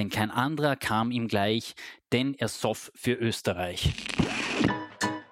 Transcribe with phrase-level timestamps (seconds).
[0.00, 1.74] denn kein anderer kam ihm gleich,
[2.10, 3.92] denn er soff für Österreich.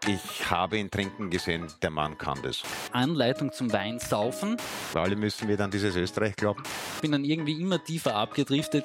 [0.07, 2.62] Ich habe ihn trinken gesehen, der Mann kann das.
[2.93, 4.59] Anleitung zum Weinsaufen.
[4.93, 6.62] Alle müssen wir dann dieses Österreich glauben.
[7.01, 8.85] Bin dann irgendwie immer tiefer abgedriftet.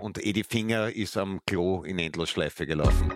[0.00, 3.10] Und Edi Finger ist am Klo in Endlosschleife gelaufen.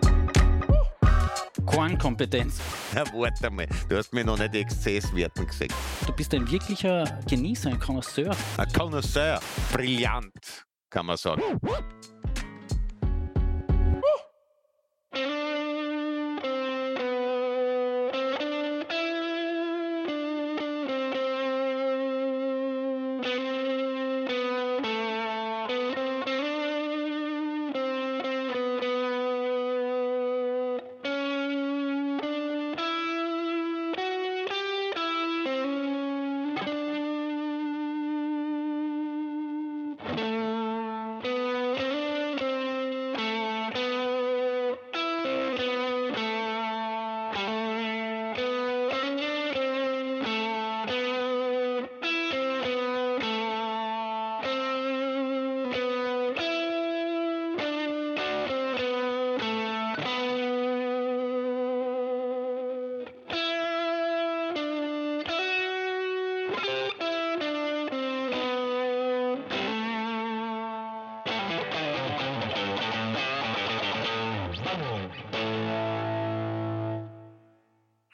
[1.69, 2.59] Kornkompetenz.
[2.95, 5.71] Ja, warte mal, du hast mir noch nicht Exzesswerten gesehen.
[6.05, 8.35] Du bist ein wirklicher Genießer, ein Connoisseur.
[8.57, 9.39] Ein Connoisseur,
[9.71, 11.43] brillant, kann man sagen.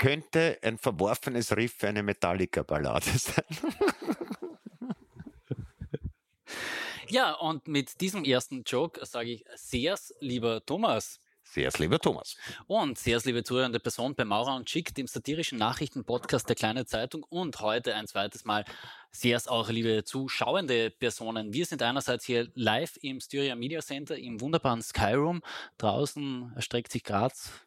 [0.06, 3.44] Könnte ein verworfenes Riff für eine Metallica-Ballade sein.
[7.10, 11.20] Ja, und mit diesem ersten Joke sage ich sehrs, lieber Thomas.
[11.42, 12.38] Sehrs, lieber Thomas.
[12.68, 17.24] Und sehrs, liebe zuhörende Person bei Maurer und Schick, dem satirischen Nachrichtenpodcast der Kleine Zeitung
[17.24, 18.64] und heute ein zweites Mal
[19.10, 21.52] sehrs auch, liebe zuschauende Personen.
[21.52, 25.42] Wir sind einerseits hier live im Styria Media Center im wunderbaren Skyroom.
[25.80, 27.65] Draußen erstreckt sich Graz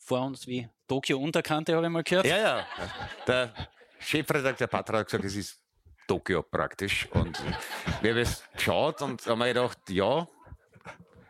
[0.00, 2.26] vor uns wie Tokio Unterkante, habe ich mal gehört.
[2.26, 2.66] Ja, ja.
[3.26, 3.52] Der
[4.00, 5.60] Chefredakteur Patra hat gesagt, es ist
[6.08, 7.06] Tokio praktisch.
[7.12, 7.40] Und
[8.00, 10.26] wir haben es geschaut und haben mir gedacht, ja,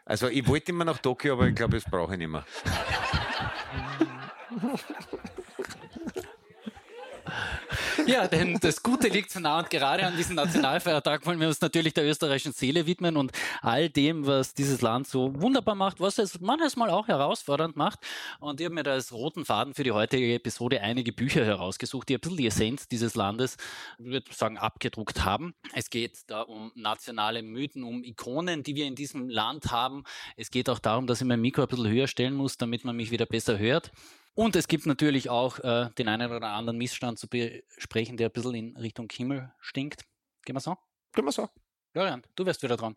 [0.07, 2.45] also ich wollte immer nach Tokio, aber ich glaube, das brauche ich nicht mehr.
[8.11, 11.61] Ja, denn das Gute liegt so nah und gerade an diesem Nationalfeiertag wollen wir uns
[11.61, 13.31] natürlich der österreichischen Seele widmen und
[13.63, 18.01] all dem, was dieses Land so wunderbar macht, was es manchmal auch herausfordernd macht.
[18.41, 22.09] Und ich habe mir da als roten Faden für die heutige Episode einige Bücher herausgesucht,
[22.09, 23.57] die ein bisschen die Essenz dieses Landes,
[24.01, 25.55] ich würde sagen, abgedruckt haben.
[25.73, 30.03] Es geht da um nationale Mythen, um Ikonen, die wir in diesem Land haben.
[30.37, 32.97] Es geht auch darum, dass ich mein Mikro ein bisschen höher stellen muss, damit man
[32.97, 33.93] mich wieder besser hört.
[34.35, 38.33] Und es gibt natürlich auch äh, den einen oder anderen Missstand zu besprechen, der ein
[38.33, 40.05] bisschen in Richtung Himmel stinkt.
[40.45, 40.77] Gehen wir so?
[41.13, 41.49] Gehen wir so.
[41.93, 42.97] Florian, du wärst wieder dran.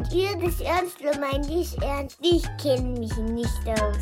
[0.00, 2.18] Meint ihr das ernst oder meint ihr es ernst?
[2.22, 3.98] Ich kenne mich nicht aus.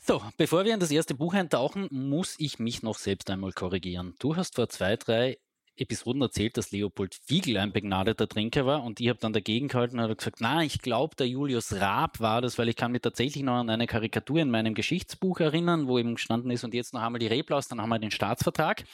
[0.00, 4.14] So, bevor wir in das erste Buch eintauchen, muss ich mich noch selbst einmal korrigieren.
[4.18, 5.36] Du hast vor zwei, drei
[5.76, 9.96] Episoden erzählt, dass Leopold Fiegel ein begnadeter Trinker war und ich habe dann dagegen gehalten
[9.96, 13.02] und habe gesagt, na, ich glaube, der Julius Raab war das, weil ich kann mich
[13.02, 16.94] tatsächlich noch an eine Karikatur in meinem Geschichtsbuch erinnern, wo eben gestanden ist und jetzt
[16.94, 18.84] noch einmal die Reblaus, dann haben wir den Staatsvertrag.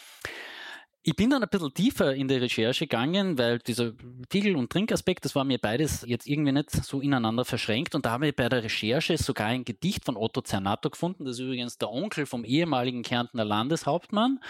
[1.05, 3.93] Ich bin dann ein bisschen tiefer in die Recherche gegangen, weil dieser
[4.29, 7.95] Titel- und Trinkaspekt, das war mir beides jetzt irgendwie nicht so ineinander verschränkt.
[7.95, 11.25] Und da habe ich bei der Recherche sogar ein Gedicht von Otto Zernato gefunden.
[11.25, 14.41] Das ist übrigens der Onkel vom ehemaligen Kärntner Landeshauptmann.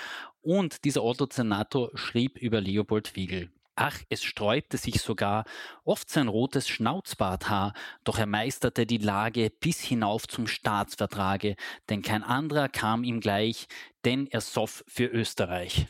[0.41, 3.51] Und dieser Otto Zernato schrieb über Leopold Fiegel.
[3.81, 5.45] Ach, es sträubte sich sogar
[5.85, 11.55] oft sein rotes Schnauzbarthaar, doch er meisterte die Lage bis hinauf zum Staatsvertrage,
[11.89, 13.69] denn kein anderer kam ihm gleich,
[14.05, 15.87] denn er soff für Österreich.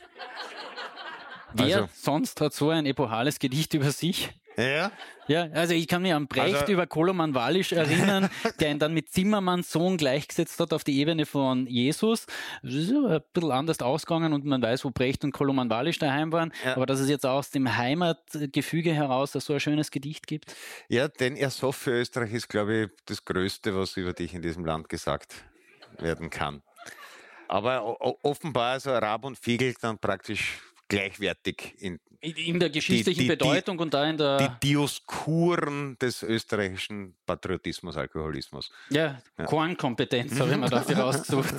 [1.55, 4.31] Wer Also- sonst hat so ein epochales Gedicht über sich?
[4.57, 4.91] Ja.
[5.29, 8.29] Ja, also ich kann mich an Brecht Also- über Koloman Wallisch erinnern,
[8.61, 12.27] der ihn dann mit Zimmermanns Sohn gleichgesetzt hat auf die Ebene von Jesus.
[12.63, 16.33] Das ist ein bisschen anders ausgegangen und man weiß, wo Brecht und Koloman Wallisch daheim
[16.33, 16.53] waren.
[16.65, 16.75] Ja.
[16.77, 20.57] Aber dass es jetzt aus dem Heimatgefüge heraus so ein schönes Gedicht gibt.
[20.89, 24.65] Ja, denn Ersoff für Österreich ist, glaube ich, das Größte, was über dich in diesem
[24.65, 25.35] Land gesagt
[25.99, 26.63] werden kann.
[27.49, 30.59] Aber offenbar ist Rab und Fiegel dann praktisch
[30.89, 36.23] gleichwertig in In- der geschichtlichen die- die- Bedeutung und da in die der Dioskuren des
[36.23, 38.73] österreichischen Patriotismus, Alkoholismus.
[38.91, 41.55] ja, Kornkompetenz habe ich mir dafür rausgesucht.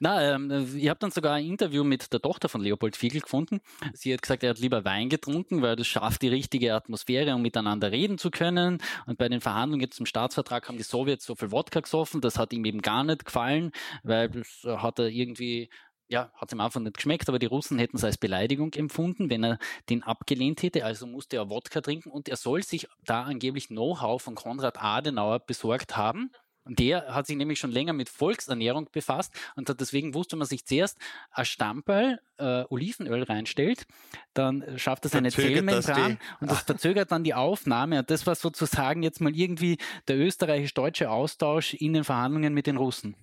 [0.00, 3.60] Na, ähm, ich habe dann sogar ein Interview mit der Tochter von Leopold Fiegel gefunden.
[3.94, 7.42] Sie hat gesagt, er hat lieber Wein getrunken, weil das schafft die richtige Atmosphäre, um
[7.42, 8.82] miteinander reden zu können.
[9.06, 12.20] Und bei den Verhandlungen zum Staatsvertrag haben die Sowjets so viel Wodka gesoffen.
[12.20, 13.70] Das hat ihm eben gar nicht gefallen,
[14.02, 15.70] weil das hat er irgendwie
[16.08, 19.44] ja, hat ihm einfach nicht geschmeckt, aber die Russen hätten es als Beleidigung empfunden, wenn
[19.44, 19.58] er
[19.90, 20.84] den abgelehnt hätte.
[20.84, 25.40] Also musste er Wodka trinken und er soll sich da angeblich Know-how von Konrad Adenauer
[25.40, 26.30] besorgt haben.
[26.66, 30.48] Und der hat sich nämlich schon länger mit Volksernährung befasst und hat deswegen wusste, man
[30.48, 30.98] sich zuerst
[31.30, 33.86] ein Stammball äh, Olivenöl reinstellt,
[34.34, 38.00] dann schafft das eine Verzögert das Zellmembran die- und das verzögert dann die Aufnahme.
[38.00, 42.78] Und das war sozusagen jetzt mal irgendwie der österreichisch-deutsche Austausch in den Verhandlungen mit den
[42.78, 43.14] Russen.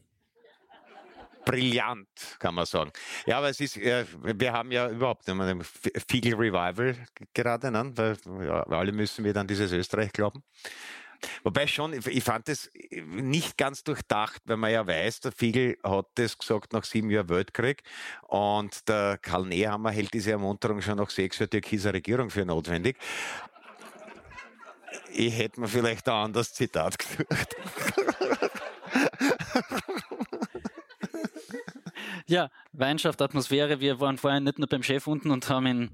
[1.46, 2.08] Brillant,
[2.40, 2.92] kann man sagen.
[3.26, 5.62] Ja, aber es ist, äh, wir haben ja überhaupt ein
[6.08, 6.96] Fiegel Revival
[7.34, 7.92] gerade, ne?
[7.96, 10.44] weil ja, alle müssen wir dann dieses Österreich glauben.
[11.44, 16.08] Wobei schon, ich- fand es nicht ganz durchdacht, weil man ja weiß, der Fiegel hat
[16.16, 17.84] das gesagt nach sieben Jahren Weltkrieg
[18.24, 22.98] und der Karl Nehammer hält diese Ermunterung schon nach sechs Jahren türkiser Regierung für notwendig.
[25.14, 27.56] Ich hätte mir vielleicht ein anderes Zitat gesucht.
[32.34, 33.80] Ja, Weinschaft, Atmosphäre.
[33.80, 35.92] Wir waren vorher nicht nur beim Chef unten und haben ihn,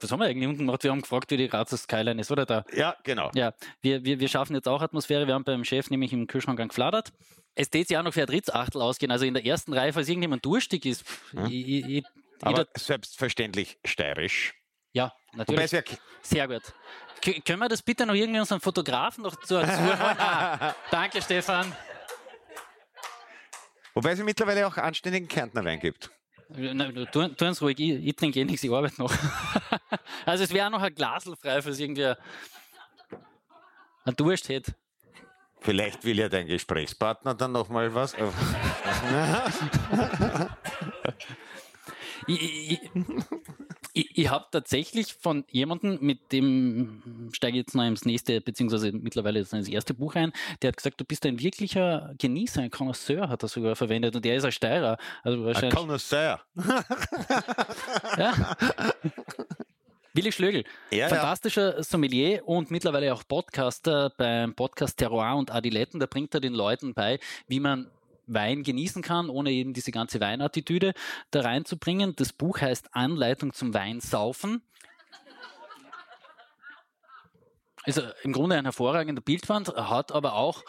[0.00, 0.82] was haben wir eigentlich unten gemacht?
[0.82, 2.64] Wir haben gefragt, wie die Grazer Skyline ist, oder da?
[2.72, 3.30] Ja, genau.
[3.34, 3.52] Ja,
[3.82, 5.26] wir, wir, wir schaffen jetzt auch Atmosphäre.
[5.26, 7.12] Wir haben beim Chef nämlich im Kühlschrank gefladert.
[7.54, 9.12] Es tät sich auch noch für ein Drittachtel ausgehen.
[9.12, 11.04] Also in der ersten Reihe, falls irgendjemand durstig ist.
[11.32, 11.44] Hm.
[11.50, 12.04] ich, ich, ich,
[12.40, 14.54] Aber selbstverständlich steirisch.
[14.94, 15.70] ja, natürlich.
[15.70, 15.82] ja
[16.22, 16.62] Sehr gut.
[17.20, 19.58] K können wir das bitte noch irgendwie unseren Fotografen noch zu?
[19.58, 21.76] Ah, danke, Stefan.
[23.94, 26.10] Wobei es mittlerweile auch anständigen Kärntner Wein gibt.
[26.48, 29.12] Na, tu, tu uns ruhig, ich, ich trinke eh nichts, ich arbeite noch.
[30.26, 32.18] also es wäre auch noch ein Glasl frei, falls irgendwer
[34.04, 34.74] ein Durst hätte.
[35.60, 38.14] Vielleicht will ja dein Gesprächspartner dann nochmal was.
[42.26, 42.80] Ich, ich,
[43.94, 48.92] ich, ich habe tatsächlich von jemandem, mit dem steige ich jetzt noch ins nächste, beziehungsweise
[48.92, 52.70] mittlerweile ist ins erste Buch ein, der hat gesagt, du bist ein wirklicher Genießer, ein
[52.70, 54.98] Connoisseur hat er sogar verwendet und der ist ein Steirer.
[55.22, 55.70] Also Ein.
[55.70, 56.40] Connoisseur.
[58.18, 58.34] Ja.
[60.16, 61.08] Willi Schlögel, Ja, ja.
[61.08, 65.98] fantastischer Sommelier und mittlerweile auch Podcaster beim Podcast Terroir und Adiletten.
[65.98, 67.18] Da bringt er den Leuten bei,
[67.48, 67.90] wie man
[68.26, 70.94] Wein genießen kann, ohne eben diese ganze Weinattitüde
[71.30, 72.14] da reinzubringen.
[72.16, 74.62] Das Buch heißt Anleitung zum Weinsaufen.
[77.84, 80.62] Also im Grunde ein hervorragender Bildwand, hat aber auch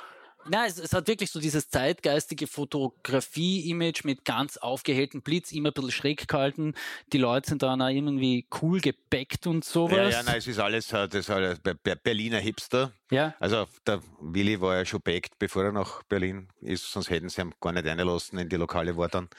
[0.47, 5.73] na, es, es hat wirklich so dieses zeitgeistige Fotografie-Image mit ganz aufgehelltem Blitz, immer ein
[5.73, 6.73] bisschen schräg gehalten.
[7.13, 9.97] Die Leute sind dann auch irgendwie cool gebackt und sowas.
[9.97, 12.91] Ja, ja, nein, es ist alles, äh, das ist alles Be- Be- Berliner Hipster.
[13.11, 17.29] Ja, Also der Willi war ja schon backt, bevor er nach Berlin ist, sonst hätten
[17.29, 19.29] sie ihn gar nicht reingelassen in die Lokale, wo er dann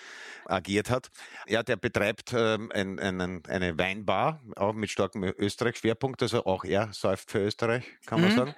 [0.44, 1.10] agiert hat.
[1.48, 6.92] Ja, der betreibt ähm, ein, einen, eine Weinbar, auch mit starkem Österreich-Schwerpunkt, also auch er
[6.92, 8.36] säuft für Österreich, kann man Mhm.
[8.36, 8.54] sagen.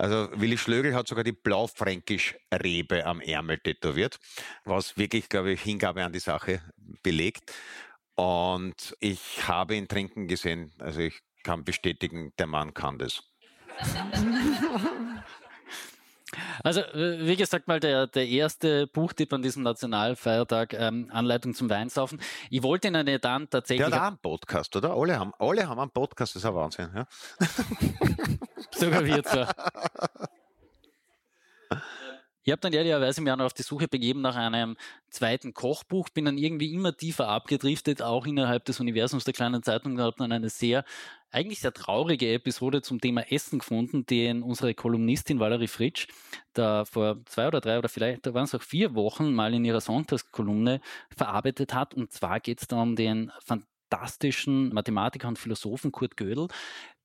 [0.00, 4.18] Also Willi Schlögel hat sogar die Blaufränkisch-Rebe am Ärmel tätowiert,
[4.64, 6.62] was wirklich, glaube ich, Hingabe an die Sache
[7.02, 7.52] belegt.
[8.14, 13.22] Und ich habe ihn trinken gesehen, also ich kann bestätigen, der Mann kann das.
[16.62, 22.20] also wie gesagt mal der, der erste Buchtipp an diesem Nationalfeiertag, ähm, Anleitung zum Weinsaufen.
[22.50, 24.94] Ich wollte Ihnen ja dann Der tatsächlich hat auch einen Podcast, oder?
[24.94, 26.90] Alle haben, alle haben einen Podcast, das ist ein Wahnsinn.
[26.94, 27.06] Ja?
[28.70, 29.48] sogar wir zwar.
[32.42, 34.76] Ich habe dann ehrlicherweise mir auch noch auf die Suche begeben nach einem
[35.10, 39.92] zweiten Kochbuch, bin dann irgendwie immer tiefer abgedriftet, auch innerhalb des Universums der kleinen Zeitung,
[39.92, 40.84] und habe dann eine sehr,
[41.30, 46.08] eigentlich sehr traurige Episode zum Thema Essen gefunden, den unsere Kolumnistin Valerie Fritsch
[46.52, 49.64] da vor zwei oder drei oder vielleicht, da waren es auch vier Wochen mal in
[49.64, 50.80] ihrer Sonntagskolumne
[51.16, 51.94] verarbeitet hat.
[51.94, 56.48] Und zwar geht es da um den fantastischen Mathematiker und Philosophen Kurt Gödel,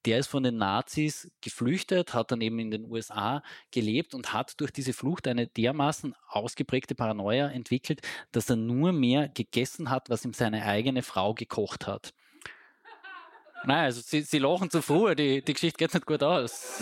[0.05, 3.41] der ist von den Nazis geflüchtet, hat dann eben in den USA
[3.71, 8.01] gelebt und hat durch diese Flucht eine dermaßen ausgeprägte Paranoia entwickelt,
[8.31, 12.13] dass er nur mehr gegessen hat, was ihm seine eigene Frau gekocht hat.
[13.63, 16.81] Nein, also sie, sie lachen zu früh, die, die Geschichte geht nicht gut aus.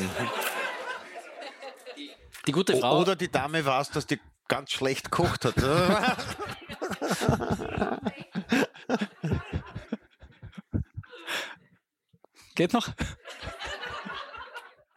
[2.45, 2.99] Die gute Frau.
[2.99, 5.55] Oder die Dame weiß, dass die ganz schlecht gekocht hat.
[12.55, 12.89] Geht noch?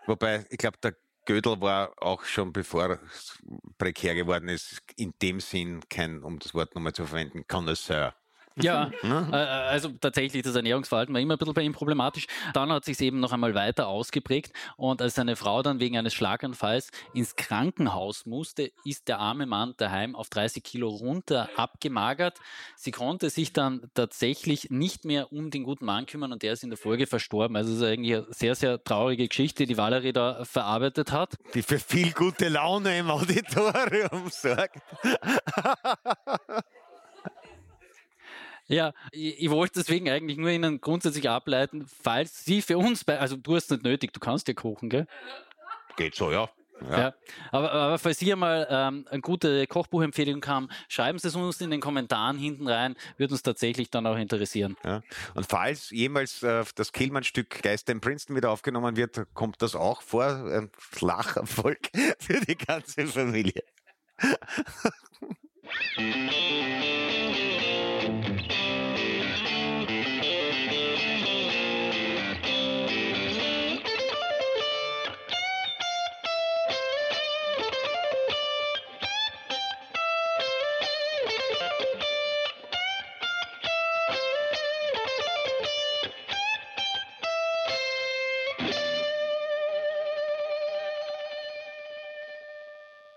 [0.07, 3.39] Wobei, ich glaube, der Gödel war auch schon bevor es
[3.79, 8.15] prekär geworden ist, in dem Sinn kein, um das Wort nochmal zu verwenden, Connoisseur.
[8.59, 12.27] Ja, äh, also tatsächlich das Ernährungsverhalten war immer ein bisschen bei ihm problematisch.
[12.55, 16.15] Dann hat sich eben noch einmal weiter ausgeprägt und als seine Frau dann wegen eines
[16.15, 22.39] Schlaganfalls ins Krankenhaus musste, ist der arme Mann daheim auf 30 Kilo runter abgemagert.
[22.77, 26.65] Sie konnte sich dann tatsächlich nicht mehr um den guten Mann kümmern und der ist
[26.65, 27.57] in der Folge verstorben.
[27.57, 31.35] Also es ist eigentlich eine sehr, sehr traurige Geschichte, die Valerie da verarbeitet hat.
[31.55, 34.81] Die für viel gute Laune im Auditorium sorgt.
[38.69, 43.19] Ja, ich, ich, wollte deswegen eigentlich nur Ihnen grundsätzlich ableiten, falls Sie für uns bei,
[43.19, 45.07] also du hast nicht nötig, du kannst ja kochen, gell?
[45.97, 46.49] Geht so, ja.
[46.83, 46.99] Ja.
[46.99, 47.15] ja.
[47.53, 51.71] aber, aber falls Sie mal ähm, eine gute Kochbuchempfehlung haben, schreiben Sie es uns in
[51.71, 54.77] den Kommentaren hinten rein, würde uns tatsächlich dann auch interessieren.
[54.85, 55.03] Ja.
[55.35, 60.03] Und falls jemals äh, das Killmann-Stück Geister in Princeton wieder aufgenommen wird, kommt das auch
[60.03, 60.27] vor.
[60.27, 60.71] Ein
[61.01, 63.63] Lacherfolg für die ganze Familie.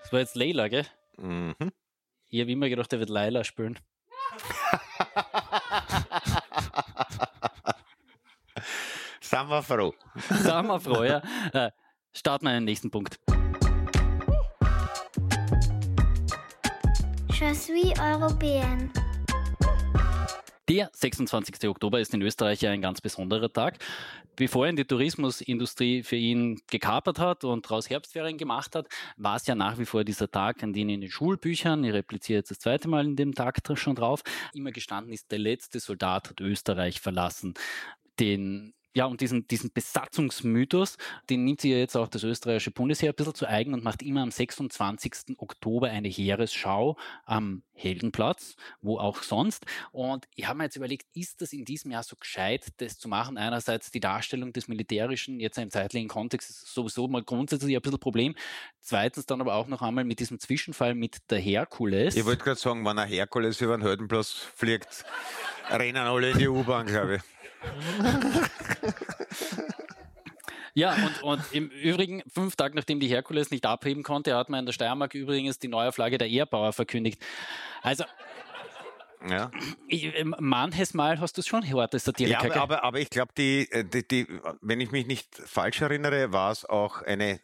[0.10, 0.88] Das war jetzt Leila, gell?
[1.18, 1.54] Mhm.
[2.30, 3.78] Ich habe immer gedacht, er wird Leila spielen.
[9.22, 9.94] Sind wir froh.
[10.32, 11.22] Sind wir froh, ja.
[11.54, 11.70] Äh,
[12.12, 13.20] starten wir den nächsten Punkt.
[17.40, 18.92] Je suis européenne.
[20.70, 21.68] Der 26.
[21.68, 23.80] Oktober ist in Österreich ja ein ganz besonderer Tag.
[24.36, 29.48] Bevor ihn die Tourismusindustrie für ihn gekapert hat und daraus Herbstferien gemacht hat, war es
[29.48, 32.60] ja nach wie vor dieser Tag, an dem in den Schulbüchern, ich repliziere jetzt das
[32.60, 34.22] zweite Mal in dem Tag schon drauf,
[34.54, 37.56] immer gestanden ist, der letzte Soldat hat Österreich verlassen.
[38.20, 40.98] Den ja, und diesen, diesen Besatzungsmythos,
[41.30, 44.04] den nimmt sich ja jetzt auch das österreichische Bundesheer ein bisschen zu eigen und macht
[44.04, 45.38] immer am 26.
[45.38, 49.66] Oktober eine Heeresschau am Heldenplatz, wo auch sonst.
[49.94, 53.08] Und ich habe mir jetzt überlegt, ist das in diesem Jahr so gescheit, das zu
[53.08, 53.38] machen?
[53.38, 58.02] Einerseits die Darstellung des Militärischen, jetzt im zeitlichen Kontext, ist sowieso mal grundsätzlich ein bisschen
[58.02, 58.36] Problem.
[58.82, 62.18] Zweitens dann aber auch noch einmal mit diesem Zwischenfall mit der Herkules.
[62.18, 65.06] Ich wollte gerade sagen, wenn ein Herkules über den Heldenplatz fliegt,
[65.70, 67.39] rennen alle in die U-Bahn, glaube ich.
[70.74, 74.62] Ja, und, und im Übrigen, fünf Tage nachdem die Herkules nicht abheben konnte, hat man
[74.62, 77.22] in der Steiermark übrigens die Neuauflage der Ehrbauer verkündigt.
[77.82, 78.06] Also,
[79.28, 79.52] ja.
[79.88, 82.48] Ich, manches Mal hast du es schon gehört, dass Satiriker.
[82.48, 84.28] Ja, aber, aber, aber ich glaube, die, äh, die, die,
[84.62, 87.42] wenn ich mich nicht falsch erinnere, war es auch eine,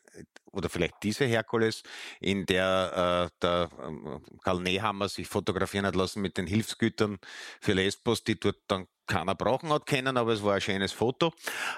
[0.53, 1.83] oder vielleicht diese Herkules,
[2.21, 7.19] in der äh, der äh, Karl Nehammer sich fotografieren hat lassen mit den Hilfsgütern
[7.59, 11.33] für Lesbos, die dort dann keiner brauchen hat können, aber es war ein schönes Foto.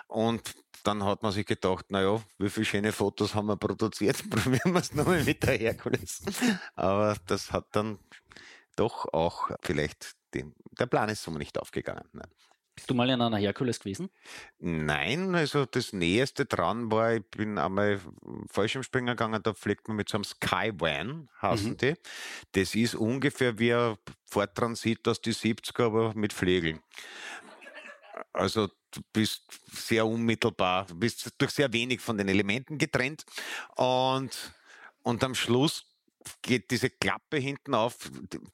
[0.07, 4.17] Und dann hat man sich gedacht, naja, wie viele schöne Fotos haben wir produziert?
[4.29, 6.21] Probieren wir es nochmal mit der Herkules.
[6.75, 7.99] Aber das hat dann
[8.75, 12.05] doch auch vielleicht, den, der Plan ist so nicht aufgegangen.
[12.13, 12.29] Nein.
[12.77, 14.11] Bist du mal in einer Herkules gewesen?
[14.59, 17.99] Nein, also das Näheste dran war, ich bin einmal
[18.51, 21.77] Fallschirmspringen gegangen, da fliegt man mit so einem Skywan, heißen mhm.
[21.77, 21.93] die.
[22.51, 26.79] Das ist ungefähr wie ein Forttransit aus die 70er, aber mit Flegeln.
[28.31, 29.41] Also du bist
[29.71, 33.25] sehr unmittelbar, du bist durch sehr wenig von den Elementen getrennt
[33.75, 34.53] und,
[35.01, 35.86] und am Schluss
[36.41, 37.97] geht diese Klappe hinten auf,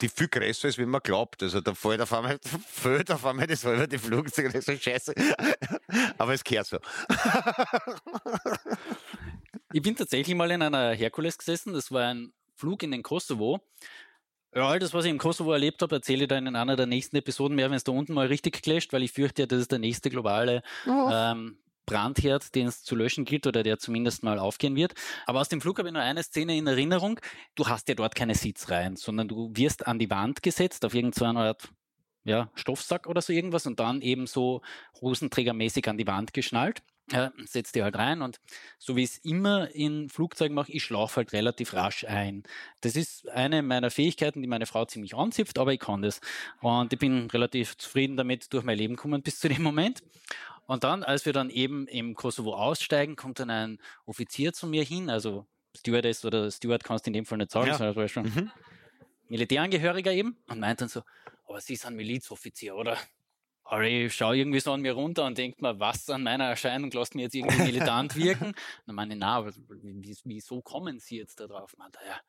[0.02, 1.44] die viel größer ist, wie man glaubt.
[1.44, 4.78] Also da fällt auf einmal, fällt auf einmal das halbe die Flugzeuge, das ist so
[4.78, 5.14] scheiße.
[6.18, 6.78] Aber es kehrt so.
[9.76, 11.74] Ich bin tatsächlich mal in einer Herkules gesessen.
[11.74, 13.60] Das war ein Flug in den Kosovo.
[14.56, 16.86] Ja, all das, was ich im Kosovo erlebt habe, erzähle ich dann in einer der
[16.86, 19.62] nächsten Episoden mehr, wenn es da unten mal richtig clasht, weil ich fürchte ja, das
[19.62, 21.10] ist der nächste globale oh.
[21.12, 24.94] ähm, Brandherd, den es zu löschen gilt oder der zumindest mal aufgehen wird.
[25.26, 27.20] Aber aus dem Flug habe ich nur eine Szene in Erinnerung.
[27.56, 31.40] Du hast ja dort keine Sitzreihen, sondern du wirst an die Wand gesetzt auf irgendeine
[31.40, 31.70] Art
[32.24, 34.62] ja, Stoffsack oder so irgendwas und dann eben so
[35.02, 36.82] hosenträgermäßig an die Wand geschnallt.
[37.12, 38.40] Äh, setzt die halt rein und
[38.80, 42.44] so wie ich es immer in Flugzeugen mache, ich schlaufe halt relativ rasch ein.
[42.80, 46.22] Das ist eine meiner Fähigkeiten, die meine Frau ziemlich anzipft, aber ich kann das.
[46.62, 50.02] Und ich bin relativ zufrieden damit durch mein Leben gekommen bis zu dem Moment.
[50.66, 54.84] Und dann, als wir dann eben im Kosovo aussteigen, kommt dann ein Offizier zu mir
[54.84, 57.78] hin, also Stewardess oder Steward kannst du in dem Fall nicht sagen, ja.
[57.78, 58.52] sondern schon mhm.
[59.28, 61.02] Militärangehöriger eben, und meint dann so,
[61.48, 62.98] aber Sie sind Milizoffizier, oder?
[63.66, 66.92] Aber ich schaue irgendwie so an mir runter und denke mir, was an meiner Erscheinung
[66.92, 68.54] lässt mir jetzt irgendwie militant wirken?
[68.86, 69.50] dann meine ich, na,
[70.24, 71.76] wieso kommen Sie jetzt da drauf?
[71.78, 72.20] Meint er, ja,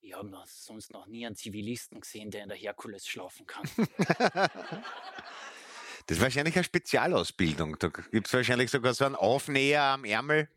[0.00, 3.64] ich habe sonst noch nie einen Zivilisten gesehen, der in der Herkules schlafen kann.
[6.06, 7.78] Das ist wahrscheinlich eine Spezialausbildung.
[7.78, 10.48] Da gibt es wahrscheinlich sogar so einen Aufnäher am Ärmel,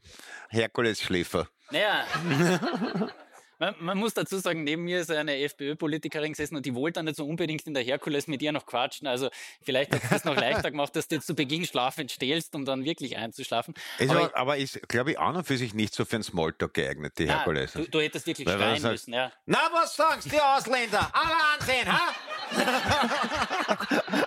[0.50, 1.48] Herkules-Schläfer.
[1.72, 2.06] Naja.
[3.60, 7.06] Man, man, muss dazu sagen, neben mir ist eine FPÖ-Politikerin gesessen und die wollte dann
[7.06, 9.08] nicht so unbedingt in der Herkules mit ihr noch quatschen.
[9.08, 9.30] Also
[9.64, 12.66] vielleicht hat es das noch leichter gemacht, dass du jetzt zu Beginn schlafend stählst, um
[12.66, 13.74] dann wirklich einzuschlafen.
[13.98, 16.76] Ist aber, aber ist, glaube ich, auch noch für sich nicht so für einen Smalltalk
[16.76, 17.74] geeignet, die Herkules.
[17.74, 19.32] Du, du, hättest wirklich Weil schreien müssen, ja.
[19.48, 21.12] Na, was sagst du, Ausländer?
[21.14, 22.14] Alle ansehen, ha?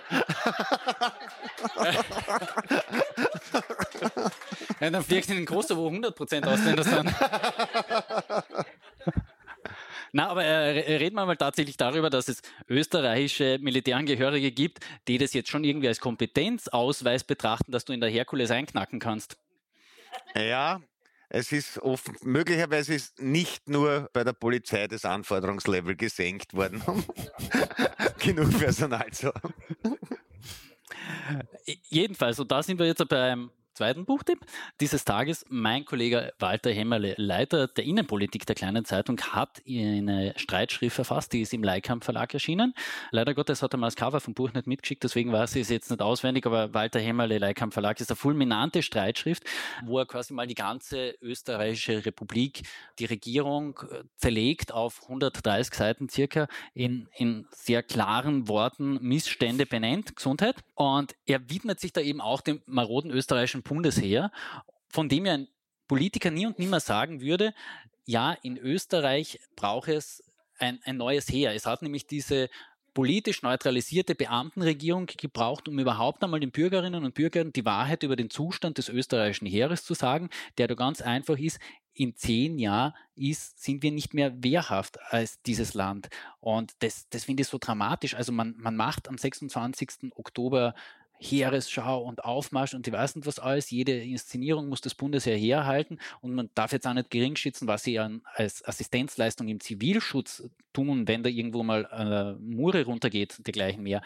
[4.79, 7.13] ja, dann du in den Kosovo 100% Ausländer sind.
[10.13, 15.33] Na, aber äh, reden wir mal tatsächlich darüber, dass es österreichische Militärangehörige gibt, die das
[15.33, 19.37] jetzt schon irgendwie als Kompetenzausweis betrachten, dass du in der Herkules einknacken kannst.
[20.35, 20.81] Ja,
[21.29, 27.05] es ist offen, möglicherweise ist nicht nur bei der Polizei das Anforderungslevel gesenkt worden, um
[28.19, 29.53] genug Personal zu haben.
[31.89, 34.39] Jedenfalls, und da sind wir jetzt beim zweiten Buchtipp
[34.79, 35.45] dieses Tages.
[35.49, 41.41] Mein Kollege Walter Hemmerle, Leiter der Innenpolitik der kleinen Zeitung, hat eine Streitschrift verfasst, die
[41.41, 42.73] ist im Leikamp Verlag erschienen.
[43.11, 45.69] Leider Gottes hat er mal das Cover vom Buch nicht mitgeschickt, deswegen weiß ich es
[45.69, 49.43] jetzt nicht auswendig, aber Walter Hemmerle, Leikamp Verlag, ist eine fulminante Streitschrift,
[49.85, 52.63] wo er quasi mal die ganze österreichische Republik,
[52.99, 60.15] die Regierung äh, zerlegt auf 130 Seiten circa in, in sehr klaren Worten Missstände benennt,
[60.15, 60.55] Gesundheit.
[60.75, 64.31] Und er widmet sich da eben auch dem maroden österreichischen österreichischen Bundesheer,
[64.89, 65.47] von dem ja ein
[65.87, 67.53] Politiker nie und nimmer sagen würde,
[68.05, 70.23] ja, in Österreich braucht es
[70.57, 71.53] ein, ein neues Heer.
[71.53, 72.49] Es hat nämlich diese
[72.93, 78.29] politisch neutralisierte Beamtenregierung gebraucht, um überhaupt einmal den Bürgerinnen und Bürgern die Wahrheit über den
[78.29, 81.59] Zustand des österreichischen Heeres zu sagen, der da ganz einfach ist,
[81.93, 86.09] in zehn Jahren ist, sind wir nicht mehr wehrhaft als dieses Land.
[86.39, 88.15] Und das, das finde ich so dramatisch.
[88.15, 90.11] Also man, man macht am 26.
[90.15, 90.73] Oktober
[91.23, 93.69] Heeresschau und Aufmarsch und ich weiß nicht was alles.
[93.69, 97.99] Jede Inszenierung muss das Bundesheer herhalten und man darf jetzt auch nicht geringschätzen, was sie
[97.99, 104.01] als Assistenzleistung im Zivilschutz tun, wenn da irgendwo mal eine Mure runtergeht, dergleichen mehr.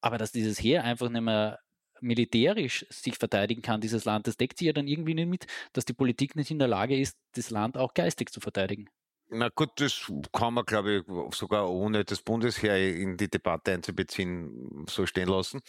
[0.00, 1.58] Aber dass dieses Heer einfach nicht mehr
[2.00, 5.84] militärisch sich verteidigen kann, dieses Land, das deckt sich ja dann irgendwie nicht mit, dass
[5.84, 8.88] die Politik nicht in der Lage ist, das Land auch geistig zu verteidigen.
[9.30, 14.86] Na gut, das kann man, glaube ich, sogar ohne das Bundesheer in die Debatte einzubeziehen,
[14.88, 15.60] so stehen lassen.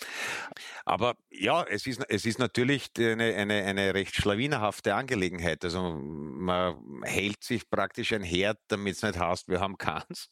[0.85, 5.65] Aber ja, es ist, es ist natürlich eine, eine, eine recht schlawinerhafte Angelegenheit.
[5.65, 10.29] Also man hält sich praktisch ein Herd, damit es nicht heißt, wir haben keins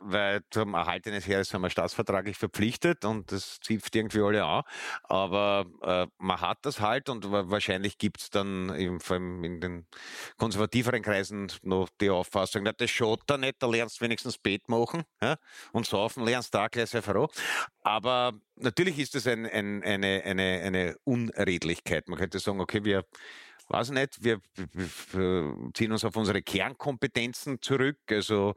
[0.00, 4.62] weil zum Erhalt eines Heeres sind wir staatsvertraglich verpflichtet und das zipft irgendwie alle an.
[5.04, 9.60] Aber äh, man hat das halt und wahrscheinlich gibt es dann im, vor allem in
[9.60, 9.86] den
[10.36, 15.04] konservativeren Kreisen noch die Auffassung, das schaut da nicht, da lernst du wenigstens Bett machen
[15.22, 15.36] ja?
[15.72, 17.28] und saufen lernst da gleich sehr froh.
[17.82, 22.08] Aber natürlich ist es ein, ein, eine, eine, eine Unredlichkeit.
[22.08, 23.04] Man könnte sagen, okay, wir
[23.68, 24.40] weiß nicht, wir,
[25.72, 28.54] ziehen uns auf unsere Kernkompetenzen zurück, also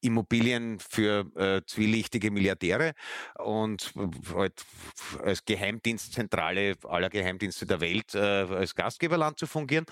[0.00, 2.94] Immobilien für äh, zwielichtige Milliardäre
[3.38, 3.92] und
[4.34, 4.64] halt
[5.22, 9.86] als Geheimdienstzentrale aller Geheimdienste der Welt äh, als Gastgeberland zu fungieren.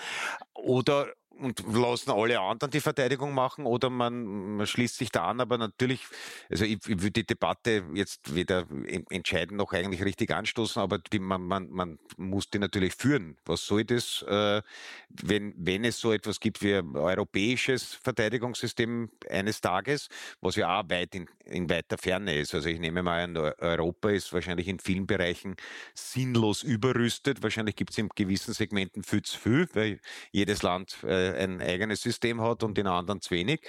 [0.55, 5.40] Oder und lassen alle anderen die Verteidigung machen oder man, man schließt sich da an.
[5.40, 6.07] Aber natürlich,
[6.51, 8.66] also ich, ich würde die Debatte jetzt weder
[9.11, 13.37] entscheiden noch eigentlich richtig anstoßen, aber die, man, man, man muss die natürlich führen.
[13.44, 14.62] Was soll das, äh,
[15.09, 20.09] wenn, wenn es so etwas gibt wie ein europäisches Verteidigungssystem eines Tages,
[20.40, 22.55] was ja auch weit in, in weiter Ferne ist.
[22.55, 25.57] Also ich nehme mal an, Europa ist wahrscheinlich in vielen Bereichen
[25.94, 27.42] sinnlos überrüstet.
[27.42, 30.01] Wahrscheinlich gibt es in gewissen Segmenten viel zu viel, weil
[30.33, 33.60] jedes Land äh, ein eigenes System hat und in anderen zu wenig.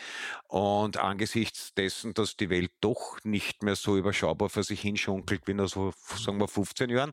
[0.47, 5.53] Und angesichts dessen, dass die Welt doch nicht mehr so überschaubar für sich hinschunkelt wie
[5.53, 7.11] noch so, sagen wir, 15 Jahren,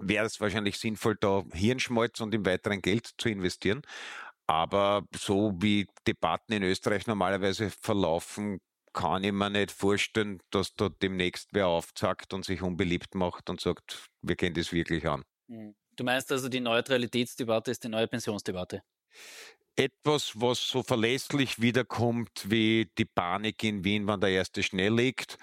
[0.00, 3.82] wäre es wahrscheinlich sinnvoll, da Hirnschmalz und im weiteren Geld zu investieren.
[4.46, 8.60] Aber so wie Debatten in Österreich normalerweise verlaufen,
[8.92, 13.60] kann ich mir nicht vorstellen, dass da demnächst wer aufzackt und sich unbeliebt macht und
[13.60, 15.24] sagt, wir gehen das wirklich an.
[15.46, 15.74] Mhm.
[15.96, 18.82] Du meinst also, die Neutralitätsdebatte ist die neue Pensionsdebatte?
[19.76, 25.38] Etwas, was so verlässlich wiederkommt wie die Panik in Wien, wann der erste Schnee liegt.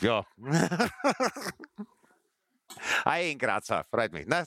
[0.00, 0.24] Ja.
[3.04, 4.26] Hi in Grazer, freut mich.
[4.26, 4.44] Ne?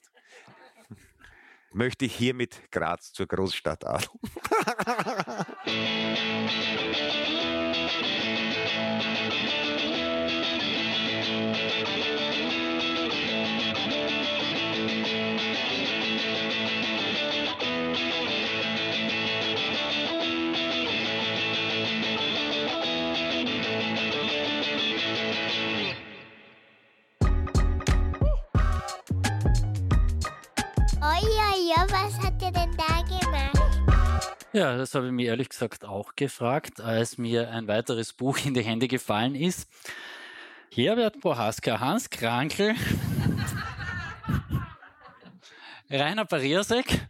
[1.74, 4.10] möchte ich hiermit Graz zur Großstadt adeln.
[34.54, 38.54] Ja, das habe ich mir ehrlich gesagt auch gefragt, als mir ein weiteres Buch in
[38.54, 39.70] die Hände gefallen ist.
[40.74, 42.76] Herbert Bohaska, Hans Krankel,
[45.90, 47.08] Rainer Pariasek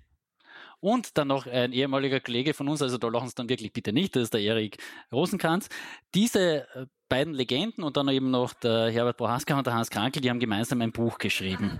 [0.81, 3.91] und dann noch ein ehemaliger Kollege von uns, also da lachen Sie dann wirklich bitte
[3.91, 4.77] nicht, das ist der Erik
[5.11, 5.67] Rosenkranz.
[6.13, 10.21] Diese äh, beiden Legenden und dann eben noch der Herbert Bohaska und der Hans Krankel,
[10.21, 11.79] die haben gemeinsam ein Buch geschrieben.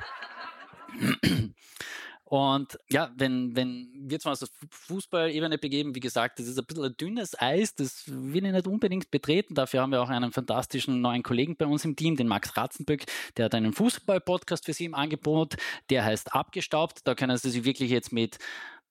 [2.31, 6.85] Und ja, wenn, wenn wir zwar auf Fußball-Ebene begeben, wie gesagt, das ist ein bisschen
[6.85, 9.53] ein dünnes Eis, das will ich nicht unbedingt betreten.
[9.53, 13.03] Dafür haben wir auch einen fantastischen neuen Kollegen bei uns im Team, den Max Ratzenböck,
[13.35, 15.57] der hat einen Fußball-Podcast für Sie im Angebot,
[15.89, 17.01] der heißt Abgestaubt.
[17.03, 18.37] Da können Sie sich wirklich jetzt mit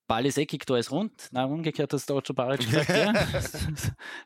[0.07, 1.29] Ball ist eckig, da ist rund.
[1.31, 3.13] Na, umgekehrt hast du Otto Baric gesagt, ja.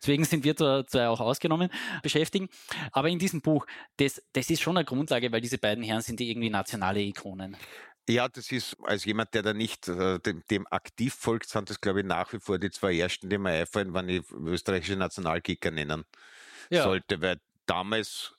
[0.00, 1.68] Deswegen sind wir da zwei auch ausgenommen,
[2.02, 2.48] beschäftigen.
[2.90, 3.64] Aber in diesem Buch,
[3.98, 7.56] das, das ist schon eine Grundlage, weil diese beiden Herren sind die irgendwie nationale Ikonen.
[8.08, 11.80] Ja, das ist als jemand, der da nicht äh, dem, dem, aktiv folgt, sind das,
[11.80, 15.70] glaube ich, nach wie vor die zwei ersten, die mir einfallen, wenn ich österreichische Nationalkicker
[15.70, 16.04] nennen
[16.68, 16.82] ja.
[16.82, 18.34] sollte, weil damals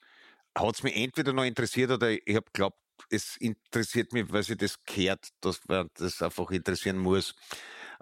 [0.56, 2.78] hat es mich entweder noch interessiert oder ich habe glaubt,
[3.10, 7.36] es interessiert mich, weil sie das kehrt, dass man das einfach interessieren muss.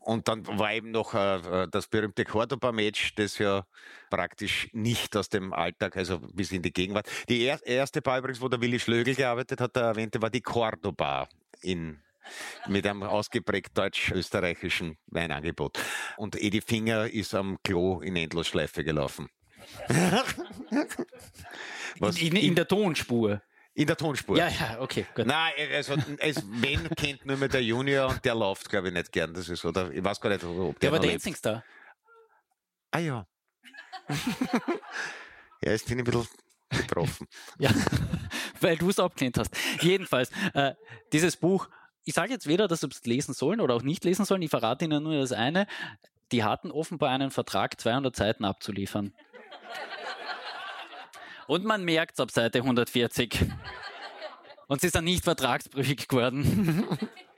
[0.02, 3.66] Und dann war eben noch äh, das berühmte Cordoba-Match, das ja
[4.10, 7.10] praktisch nicht aus dem Alltag, also bis in die Gegenwart.
[7.30, 10.42] Die er erste Bar übrigens, wo der Willi Schlögel gearbeitet hat, der erwähnte, war die
[10.42, 11.30] Cordoba
[11.64, 12.00] in
[12.68, 15.78] mit einem ausgeprägt deutsch-österreichischen Weinangebot.
[16.18, 19.30] Und Edi Finger ist am Klo in Endlosschleife gelaufen.
[22.00, 23.42] in, in, in, der Tonspur.
[23.74, 24.38] In der Tonspur.
[24.38, 25.26] Ja, ja, okay, gut.
[25.26, 29.12] Nein, also, es, wenn kennt nur mehr der Junior und der läuft, glaube ich, nicht
[29.12, 29.34] gern.
[29.34, 30.92] Das ist, oder ich weiß gar nicht, ob der.
[30.92, 31.64] Der war Dancing Star.
[32.92, 33.26] Ah ja.
[34.10, 34.16] ja,
[35.62, 36.28] bin ich ein bisschen
[36.70, 37.28] betroffen.
[37.58, 37.72] ja,
[38.64, 39.56] weil du es abgelehnt hast.
[39.82, 40.74] Jedenfalls, äh,
[41.12, 41.70] dieses Buch,
[42.04, 44.50] ich sage jetzt weder, dass sie es lesen sollen oder auch nicht lesen sollen, ich
[44.50, 45.68] verrate Ihnen nur das eine,
[46.32, 49.14] die hatten offenbar einen Vertrag, 200 Seiten abzuliefern.
[51.48, 53.46] Und man merkt es ab Seite 140.
[54.68, 56.88] Und sie sind nicht vertragsbrüchig geworden.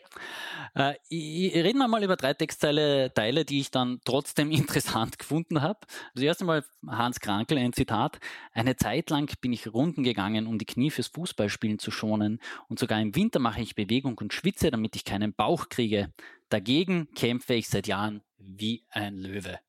[0.75, 5.79] Äh, reden wir mal über drei Textteile, Teile, die ich dann trotzdem interessant gefunden habe.
[6.13, 8.19] Das erste Mal Hans Krankel, ein Zitat.
[8.51, 12.41] Eine Zeit lang bin ich Runden gegangen, um die Knie fürs Fußballspielen zu schonen.
[12.67, 16.11] Und sogar im Winter mache ich Bewegung und schwitze, damit ich keinen Bauch kriege.
[16.49, 19.59] Dagegen kämpfe ich seit Jahren wie ein Löwe.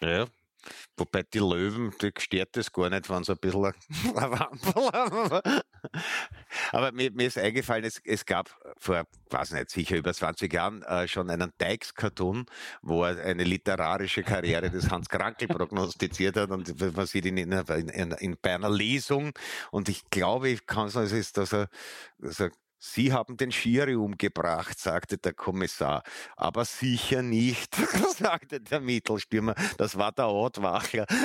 [0.00, 0.26] Ja,
[0.96, 3.64] Wobei die Löwen, die stört das gar nicht, wenn sie ein bisschen
[4.16, 5.42] ein Wampel.
[6.72, 10.82] Aber mir, mir, ist eingefallen, es, es, gab vor, weiß nicht, sicher über 20 Jahren
[10.82, 12.46] äh, schon einen Dykes-Cartoon,
[12.82, 17.52] wo er eine literarische Karriere des Hans Krankel prognostiziert hat und man sieht ihn in,
[17.52, 19.32] in, in, in bei einer Lesung
[19.70, 21.68] und ich glaube, ich kann es, ist, dass er,
[22.18, 22.50] dass er
[22.84, 26.02] Sie haben den Schiri umgebracht, sagte der Kommissar.
[26.34, 27.76] Aber sicher nicht,
[28.18, 29.54] sagte der Mittelstürmer.
[29.78, 31.06] Das war der Ortwacher.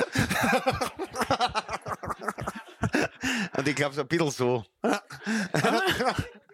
[3.56, 4.64] Und ich glaube, so ein bisschen so.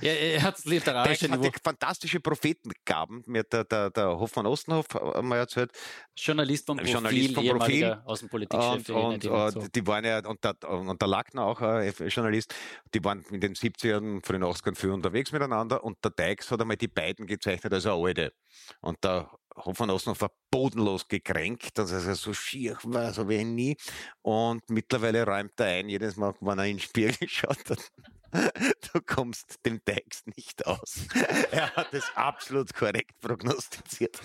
[0.00, 1.50] Ja, er hat literarische Niveau.
[1.62, 3.22] fantastische Prophetengaben.
[3.26, 4.86] Mir der, der, der Hoffmann Ostenhof
[5.22, 5.72] mal erzählt.
[6.16, 8.02] Journalist vom Profil, Journalist vom Profil.
[8.04, 8.88] Außenpolitikchef.
[8.90, 12.54] Und, und, und die waren ja, und der, und der Lackner auch äh, Journalist,
[12.94, 16.76] die waren in den 70ern, frühen 80ern viel unterwegs miteinander und der Dykes hat einmal
[16.76, 18.32] die beiden gezeichnet als alte.
[18.80, 19.30] Und der
[19.64, 23.76] Hoffmann Ostenhof war bodenlos gekränkt, dass er so schier war, so wie nie.
[24.22, 27.90] Und mittlerweile räumt er ein, jedes Mal, wenn er in den Spiegel schaut hat.
[28.32, 31.06] Du kommst dem Text nicht aus.
[31.50, 34.20] Er hat es absolut korrekt prognostiziert.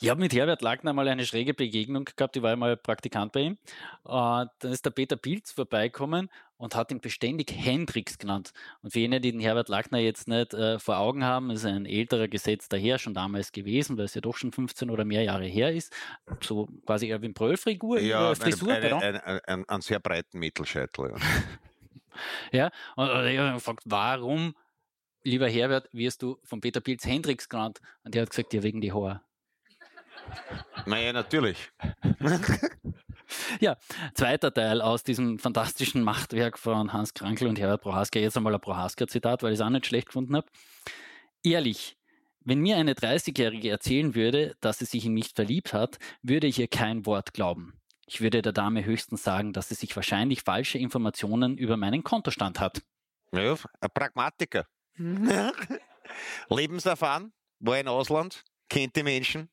[0.00, 3.40] Ich habe mit Herbert Lackner mal eine schräge Begegnung gehabt, ich war einmal Praktikant bei
[3.40, 3.58] ihm.
[4.04, 8.52] Und dann ist der Peter Pilz vorbeikommen und hat ihn beständig Hendrix genannt.
[8.82, 11.86] Und für jene, die den Herbert Lackner jetzt nicht äh, vor Augen haben, ist ein
[11.86, 15.46] älterer gesetzter Herr schon damals gewesen, weil es ja doch schon 15 oder mehr Jahre
[15.46, 15.94] her ist.
[16.40, 18.72] So quasi Erwin Pröll-Figur, ja, äh, Frisur.
[18.72, 21.14] Eine, eine, eine, einen, einen sehr breiten Mittelscheitel.
[21.14, 21.16] Ja,
[22.52, 24.54] ja und, und ich habe gefragt, warum,
[25.22, 27.80] lieber Herbert, wirst du von Peter Pilz Hendrix genannt?
[28.02, 29.22] Und der hat gesagt, ja, wegen die Haare.
[30.86, 31.70] Naja, natürlich.
[33.60, 33.76] Ja,
[34.14, 38.18] zweiter Teil aus diesem fantastischen Machtwerk von Hans Krankel und Herbert Prohaska.
[38.18, 40.46] Jetzt einmal ein Prohaska-Zitat, weil ich es auch nicht schlecht gefunden habe.
[41.42, 41.96] Ehrlich,
[42.40, 46.58] wenn mir eine 30-Jährige erzählen würde, dass sie sich in mich verliebt hat, würde ich
[46.58, 47.74] ihr kein Wort glauben.
[48.06, 52.58] Ich würde der Dame höchstens sagen, dass sie sich wahrscheinlich falsche Informationen über meinen Kontostand
[52.58, 52.82] hat.
[53.32, 54.64] Ja, ein Pragmatiker.
[56.48, 59.50] Lebenserfahren, war in Ausland, kennt die Menschen,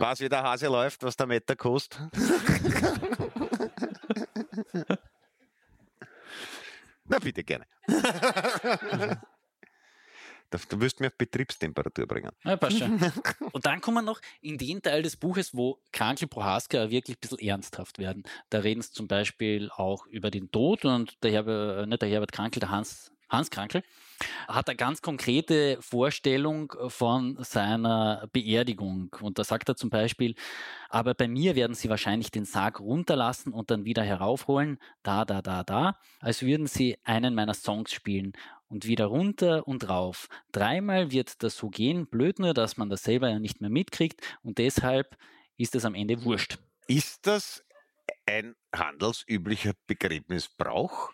[0.00, 2.00] weiß, wie der Hase läuft, was der Meter kostet.
[7.04, 7.66] Na, bitte gerne.
[10.68, 12.32] Du wirst mir auf Betriebstemperatur bringen.
[12.42, 13.00] Ja, passt schon.
[13.52, 17.20] Und dann kommen wir noch in den Teil des Buches, wo Krankel Prohaska wirklich ein
[17.20, 18.24] bisschen ernsthaft werden.
[18.48, 22.32] Da reden sie zum Beispiel auch über den Tod und der Herbert, nicht der Herbert
[22.32, 23.84] Krankel, der Hans Hans Krankel,
[24.48, 29.14] hat eine ganz konkrete Vorstellung von seiner Beerdigung.
[29.20, 30.34] Und da sagt er zum Beispiel,
[30.88, 35.42] aber bei mir werden sie wahrscheinlich den Sarg runterlassen und dann wieder heraufholen, da, da,
[35.42, 38.32] da, da, als würden sie einen meiner Songs spielen
[38.68, 40.28] und wieder runter und rauf.
[40.52, 44.20] Dreimal wird das so gehen, blöd nur, dass man das selber ja nicht mehr mitkriegt
[44.42, 45.16] und deshalb
[45.56, 46.58] ist es am Ende wurscht.
[46.86, 47.64] Ist das
[48.26, 51.12] ein handelsüblicher Begräbnisbrauch?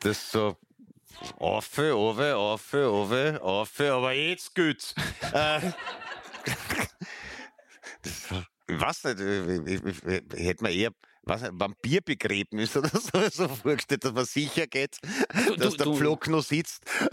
[0.00, 0.56] Das so
[1.38, 4.94] Affe, Ove, Affe, Ove, Affe, aber jetzt geht's.
[5.32, 5.72] äh,
[8.68, 9.18] ich weiß nicht,
[10.38, 14.98] hätte man eher was, Vampirbegräbnis oder so, so vorgestellt, dass man sicher geht,
[15.46, 16.84] du, dass du, der Flock noch sitzt.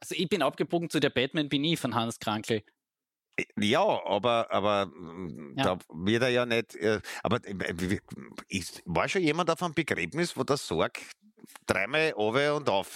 [0.00, 2.62] also ich bin abgebogen zu der Batman bin ich von Hans Krankel.
[3.56, 4.90] Ja, aber, aber
[5.56, 5.64] ja.
[5.64, 6.74] da wird er ja nicht.
[6.76, 7.98] Äh, aber äh,
[8.48, 11.00] ist, war schon jemand auf einem Begräbnis, wo der Sorg
[11.66, 12.94] dreimal over und auf?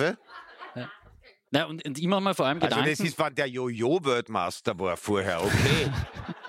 [1.52, 1.64] Ja.
[1.64, 2.84] Und, und immer mal vor allem Gedanken.
[2.84, 5.90] Also das ist, wann der Jojo-Weltmaster war vorher, okay.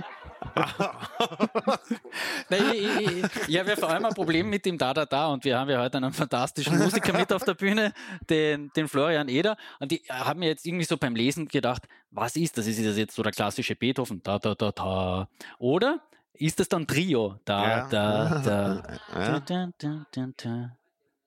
[2.50, 5.28] Nein, ich, ich, ich habe ja vor allem ein Problem mit dem Da Da Da
[5.28, 7.94] und wir haben ja heute einen fantastischen Musiker mit auf der Bühne,
[8.30, 9.58] den, den Florian Eder.
[9.80, 12.68] Und die haben mir jetzt irgendwie so beim Lesen gedacht, was ist das?
[12.68, 14.22] Ist das jetzt so der klassische Beethoven?
[14.24, 15.28] Da Da Da Da.
[15.60, 16.02] Oder
[16.34, 17.40] ist das dann Trio?
[17.46, 17.88] Da.
[17.90, 18.84] Da Da.
[19.14, 19.40] Ja.
[19.40, 20.78] Da, da, da, da.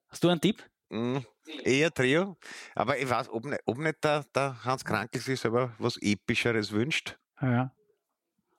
[0.09, 0.63] Hast du einen Tipp?
[0.91, 1.19] Mm,
[1.65, 2.37] eher Trio.
[2.75, 6.71] Aber ich weiß, ob nicht, ob nicht der, der Hans Krankel sich selber was Epischeres
[6.71, 7.19] wünscht.
[7.41, 7.73] Ja.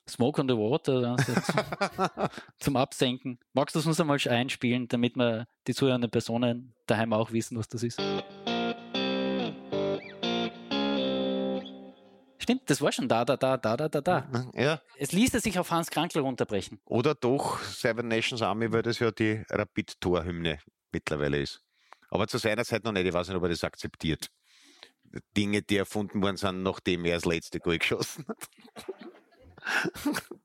[0.07, 1.15] Smoke on the Water
[2.59, 3.39] zum, Absenken.
[3.53, 7.67] Magst du es uns einmal einspielen, damit wir die zuhörenden Personen daheim auch wissen, was
[7.67, 7.99] das ist?
[12.37, 14.51] Stimmt, das war schon da, da, da, da, da, da, da.
[14.53, 14.79] Ja.
[14.99, 16.79] Es ließ sich auf Hans Krankel runterbrechen.
[16.85, 20.59] Oder doch Seven Nations Army, weil das ja die Rapid-Tor-Hymne
[20.91, 21.61] mittlerweile ist.
[22.11, 24.27] Aber zu seiner Zeit noch nicht, ich weiß nicht, ob er das akzeptiert.
[25.35, 28.37] Dinge, die erfunden worden sind, nachdem er das letzte Goal geschossen hat.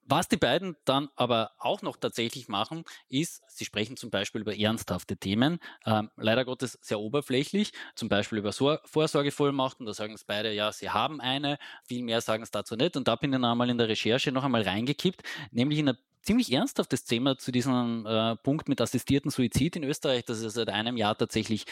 [0.05, 4.57] Was die beiden dann aber auch noch tatsächlich machen, ist, sie sprechen zum Beispiel über
[4.57, 10.25] ernsthafte Themen, ähm, leider Gottes sehr oberflächlich, zum Beispiel über so Vorsorgevollmachten, da sagen es
[10.25, 12.97] beide, ja, sie haben eine, viel mehr sagen es dazu nicht.
[12.97, 15.99] Und da bin ich dann einmal in der Recherche noch einmal reingekippt, nämlich in eine
[16.23, 20.69] ziemlich ernsthaftes Thema zu diesem äh, Punkt mit assistierten Suizid in Österreich, dass es seit
[20.69, 21.65] einem Jahr tatsächlich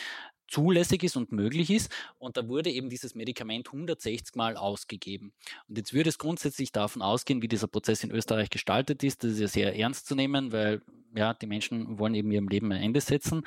[0.48, 1.92] zulässig ist und möglich ist.
[2.18, 5.32] Und da wurde eben dieses Medikament 160 Mal ausgegeben.
[5.68, 9.22] Und jetzt würde es grundsätzlich davon ausgehen, wie dieser Prozess in Österreich gestaltet ist.
[9.22, 10.82] Das ist ja sehr ernst zu nehmen, weil
[11.14, 13.42] ja, die Menschen wollen eben ihrem Leben ein Ende setzen.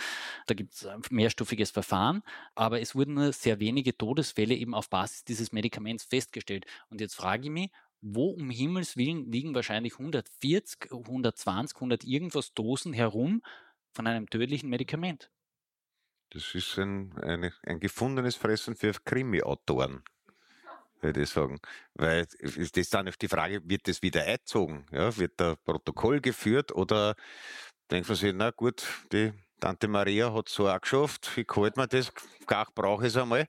[0.48, 2.24] Da gibt es ein mehrstufiges Verfahren.
[2.56, 6.66] Aber es wurden nur sehr wenige Todesfälle eben auf Basis dieses Medikaments festgestellt.
[6.90, 7.70] Und jetzt frage ich mich,
[8.02, 13.44] wo um Himmels Willen liegen wahrscheinlich 140, 120, 100 irgendwas Dosen herum
[13.94, 15.30] von einem tödlichen Medikament?
[16.32, 20.02] Das ist ein, eine, ein gefundenes Fressen für Krimi-Autoren,
[21.02, 21.60] würde ich sagen.
[21.94, 24.86] Weil das ist dann die Frage, wird das wieder eingezogen?
[24.92, 27.16] Ja, wird da Protokoll geführt oder
[27.92, 31.90] denkt man sich, na gut, die Tante Maria hat so auch geschafft, wie kalt man
[31.90, 32.14] das,
[32.48, 33.48] gar brauche ich es einmal.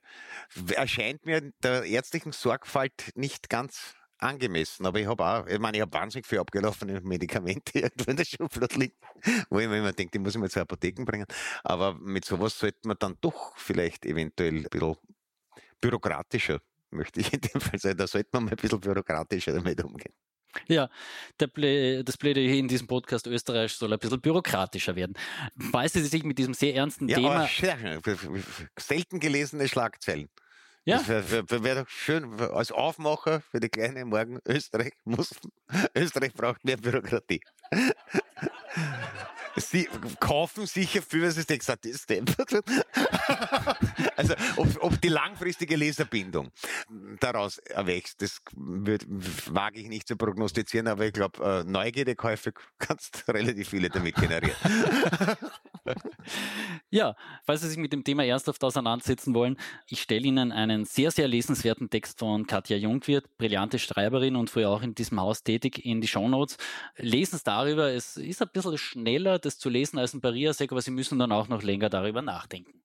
[0.75, 4.85] Erscheint mir der ärztlichen Sorgfalt nicht ganz angemessen.
[4.85, 8.25] Aber ich habe auch, ich meine, ich habe wahnsinnig viel abgelaufene Medikamente irgendwo in der
[8.25, 8.95] Schublade liegen,
[9.49, 11.25] wo ich mir immer denke, die muss ich mal zur Apotheken bringen.
[11.63, 14.95] Aber mit sowas sollte man dann doch vielleicht eventuell ein bisschen
[15.81, 16.59] bürokratischer,
[16.91, 17.97] möchte ich in dem Fall sagen.
[17.97, 20.13] Da sollte man mal ein bisschen bürokratischer damit umgehen.
[20.67, 20.89] Ja,
[21.53, 25.15] Plä das Plädoyer in diesem Podcast Österreich soll ein bisschen bürokratischer werden.
[25.71, 27.49] Falls Sie sich mit diesem sehr ernsten ja, Thema.
[28.77, 30.29] Selten gelesene Schlagzeilen.
[30.85, 30.97] Ja.
[30.97, 35.35] Das wäre wär, doch schön als Aufmacher für die kleine Morgen Österreich muss
[35.95, 37.41] Österreich braucht mehr Bürokratie.
[39.55, 39.87] Sie
[40.19, 42.07] kaufen sicher viel, was ich gesagt das
[44.15, 46.49] Also, ob, ob die langfristige Leserbindung
[47.19, 53.27] daraus erwächst, das würd, wage ich nicht zu prognostizieren, aber ich glaube, äh, Neugierdekäufe kannst
[53.27, 54.57] relativ viele damit generieren.
[56.89, 61.11] ja, falls Sie sich mit dem Thema ernsthaft auseinandersetzen wollen, ich stelle Ihnen einen sehr,
[61.11, 65.85] sehr lesenswerten Text von Katja Jungwirth, brillante Schreiberin und früher auch in diesem Haus tätig,
[65.85, 66.57] in die Shownotes.
[66.97, 67.91] Lesen Sie darüber.
[67.91, 71.31] Es ist ein bisschen schneller, das zu lesen als ein Pariasek, aber Sie müssen dann
[71.31, 72.81] auch noch länger darüber nachdenken.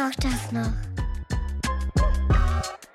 [0.00, 0.72] Auch das noch.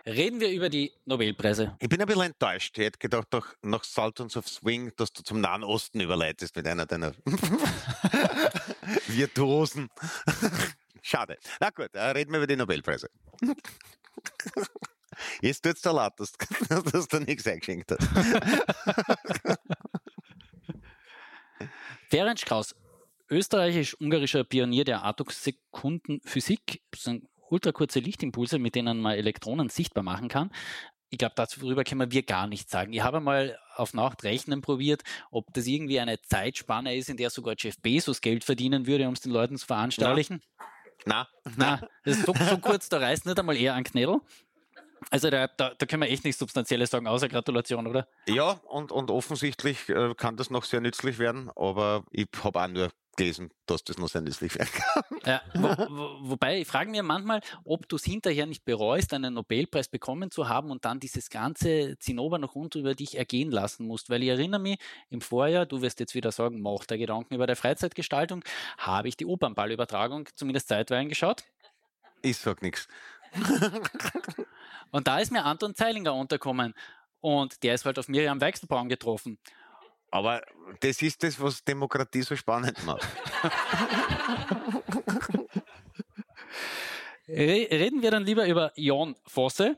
[0.08, 1.76] Reden wir über die Nobelpreise.
[1.80, 2.78] Ich bin ein bisschen enttäuscht.
[2.78, 6.68] Ich hätte gedacht, doch nach Sultans of Swing, dass du zum Nahen Osten überleitest mit
[6.68, 7.13] einer deiner
[9.08, 9.89] Virtuosen.
[11.02, 11.38] Schade.
[11.60, 13.10] Na gut, äh, reden wir über die Nobelpreise.
[15.41, 16.34] Jetzt tut es da leid, dass,
[16.91, 18.08] dass du nichts eingeschenkt hast.
[22.10, 22.76] Ferenc Kraus,
[23.29, 30.51] österreichisch-ungarischer Pionier der Atoms-Sekundenphysik, sind ultrakurze Lichtimpulse, mit denen man Elektronen sichtbar machen kann.
[31.09, 32.91] Ich glaube, darüber können wir gar nichts sagen.
[32.91, 37.29] Ich habe mal auf Nacht rechnen probiert, ob das irgendwie eine Zeitspanne ist, in der
[37.29, 40.41] sogar Jeff Bezos Geld verdienen würde, um es den Leuten zu veranschaulichen.
[41.05, 44.19] Na, na, na das ist so, so kurz, da reißt nicht einmal eher ein Knädel.
[45.11, 48.07] Also da, da, da können wir echt nichts Substanzielles sagen, außer Gratulation, oder?
[48.27, 52.67] Ja, und, und offensichtlich äh, kann das noch sehr nützlich werden, aber ich habe auch
[52.67, 55.04] nur gelesen, dass das noch sehr nützlich werden kann.
[55.25, 59.34] Ja, wo, wo, wobei, ich frage mir manchmal, ob du es hinterher nicht bereust, einen
[59.34, 63.88] Nobelpreis bekommen zu haben und dann dieses ganze Zinnober noch rund über dich ergehen lassen
[63.88, 64.10] musst.
[64.10, 67.47] Weil ich erinnere mich, im Vorjahr, du wirst jetzt wieder sagen, mach der Gedanken über
[67.47, 68.43] der Freizeitgestaltung,
[68.78, 71.43] habe ich die Opernballübertragung zumindest zeitweilig geschaut.
[72.21, 72.88] Ich sag nichts.
[74.91, 76.73] und da ist mir Anton Zeilinger unterkommen.
[77.21, 79.39] Und der ist halt auf Miriam Weichselbraun getroffen.
[80.12, 80.41] Aber
[80.80, 83.08] das ist das, was Demokratie so spannend macht.
[87.28, 89.78] Reden wir dann lieber über Jon Fosse.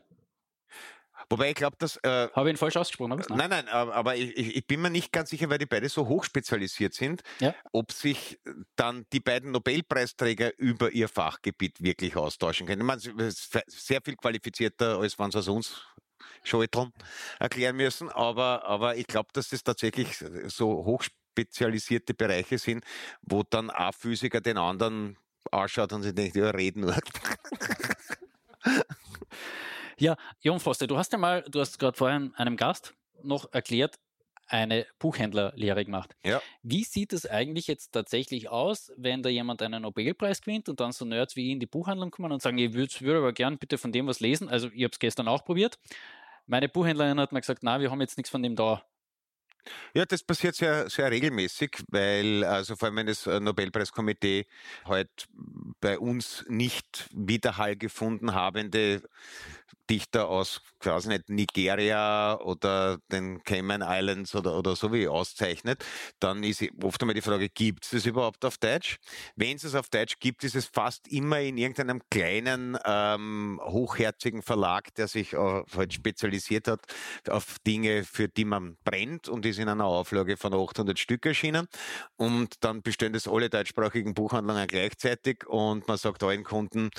[1.29, 1.97] Wobei ich glaube, dass.
[1.97, 3.21] Äh, Habe ich ihn falsch ausgesprochen?
[3.29, 6.93] Nein, nein, aber ich, ich, bin mir nicht ganz sicher, weil die beide so hochspezialisiert
[6.93, 7.53] sind, ja.
[7.73, 8.39] ob sich
[8.75, 12.81] dann die beiden Nobelpreisträger über ihr Fachgebiet wirklich austauschen können.
[12.81, 15.81] Ich meine, sehr viel qualifizierter, als wenn sie aus uns
[16.43, 16.91] Schaltern
[17.39, 18.09] erklären müssen.
[18.09, 22.83] Aber, aber ich glaube, dass das tatsächlich so hochspezialisierte Bereiche sind,
[23.21, 25.17] wo dann ein Physiker den anderen
[25.51, 26.95] ausschaut und sich denkt, ja, reden nur.
[29.99, 33.95] Ja, Jon Foster, du hast ja mal, du hast gerade vorhin einem Gast noch erklärt,
[34.45, 36.15] eine Buchhändlerlehre gemacht.
[36.23, 36.39] Ja.
[36.61, 40.91] Wie sieht es eigentlich jetzt tatsächlich aus, wenn da jemand einen Nobelpreis gewinnt und dann
[40.91, 43.57] so Nerds wie ich in die Buchhandlung kommen und sagen, ich würde würd aber gern
[43.57, 44.47] bitte von dem was lesen.
[44.47, 45.79] Also ich habe es gestern auch probiert.
[46.47, 48.83] Meine Buchhändlerin hat mir gesagt, na, wir haben jetzt nichts von dem da.
[49.93, 54.45] Ja, das passiert sehr, sehr regelmäßig, weil also vor allem wenn das äh, Nobelpreiskomitee
[54.85, 55.27] halt
[55.81, 59.01] bei uns nicht Widerhall gefunden habende
[59.89, 65.83] Dichter aus, weiß nicht, Nigeria oder den Cayman Islands oder, oder so wie auszeichnet,
[66.19, 68.97] dann ist oft einmal die Frage, gibt es das überhaupt auf Deutsch?
[69.35, 74.41] Wenn es es auf Deutsch gibt, ist es fast immer in irgendeinem kleinen, ähm, hochherzigen
[74.41, 76.81] Verlag, der sich äh, halt spezialisiert hat
[77.29, 81.67] auf Dinge, für die man brennt und ist in einer Auflage von 800 Stück erschienen.
[82.17, 86.89] Und dann bestehen das alle deutschsprachigen Buchhandlungen gleichzeitig und man sagt allen Kunden,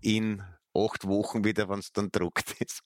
[0.00, 0.42] in
[0.74, 2.82] acht Wochen wieder, wenn es dann druckt ist.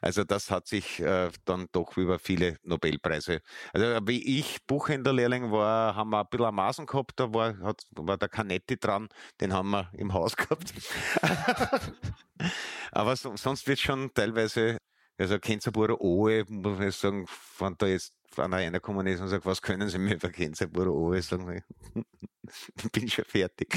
[0.00, 3.40] Also das hat sich äh, dann doch über viele Nobelpreise.
[3.72, 8.18] Also wie ich Buchhändlerlehrling war, haben wir ein bisschen Maßen gehabt, da war, hat, war
[8.18, 9.08] der Canetti dran,
[9.40, 10.72] den haben wir im Haus gehabt.
[12.92, 14.78] Aber so, sonst wird schon teilweise,
[15.18, 17.26] also Kenzabura Oe, muss ich sagen,
[17.58, 21.22] wenn da jetzt einer gekommen ist und sagt, was können Sie mir über Kenzabura Oe
[21.22, 21.62] sagen,
[21.94, 23.76] ich bin schon fertig.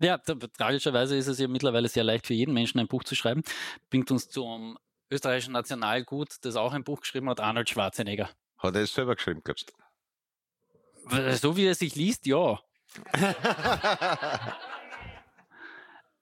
[0.00, 3.42] Ja, tragischerweise ist es ja mittlerweile sehr leicht für jeden Menschen ein Buch zu schreiben.
[3.88, 4.78] Bringt uns zum
[5.10, 8.28] österreichischen Nationalgut, das auch ein Buch geschrieben hat, Arnold Schwarzenegger.
[8.58, 9.74] Hat er es selber geschrieben, glaubst du?
[11.36, 12.60] So wie er sich liest, ja.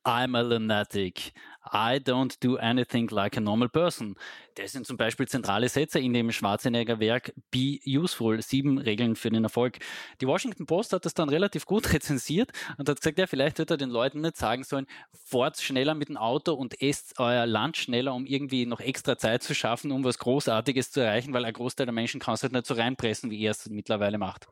[0.04, 1.32] I'm a lunatic.
[1.72, 4.16] I don't do anything like a normal person.
[4.56, 9.30] Das sind zum Beispiel zentrale Sätze in dem Schwarzenegger Werk Be Useful, sieben Regeln für
[9.30, 9.78] den Erfolg.
[10.20, 13.74] Die Washington Post hat das dann relativ gut rezensiert und hat gesagt, ja, vielleicht hätte
[13.74, 14.86] er den Leuten nicht sagen sollen,
[15.24, 19.42] fahrt schneller mit dem Auto und esst euer Land schneller, um irgendwie noch extra Zeit
[19.42, 22.52] zu schaffen, um was Großartiges zu erreichen, weil ein Großteil der Menschen kann es halt
[22.52, 24.48] nicht so reinpressen, wie er es mittlerweile macht.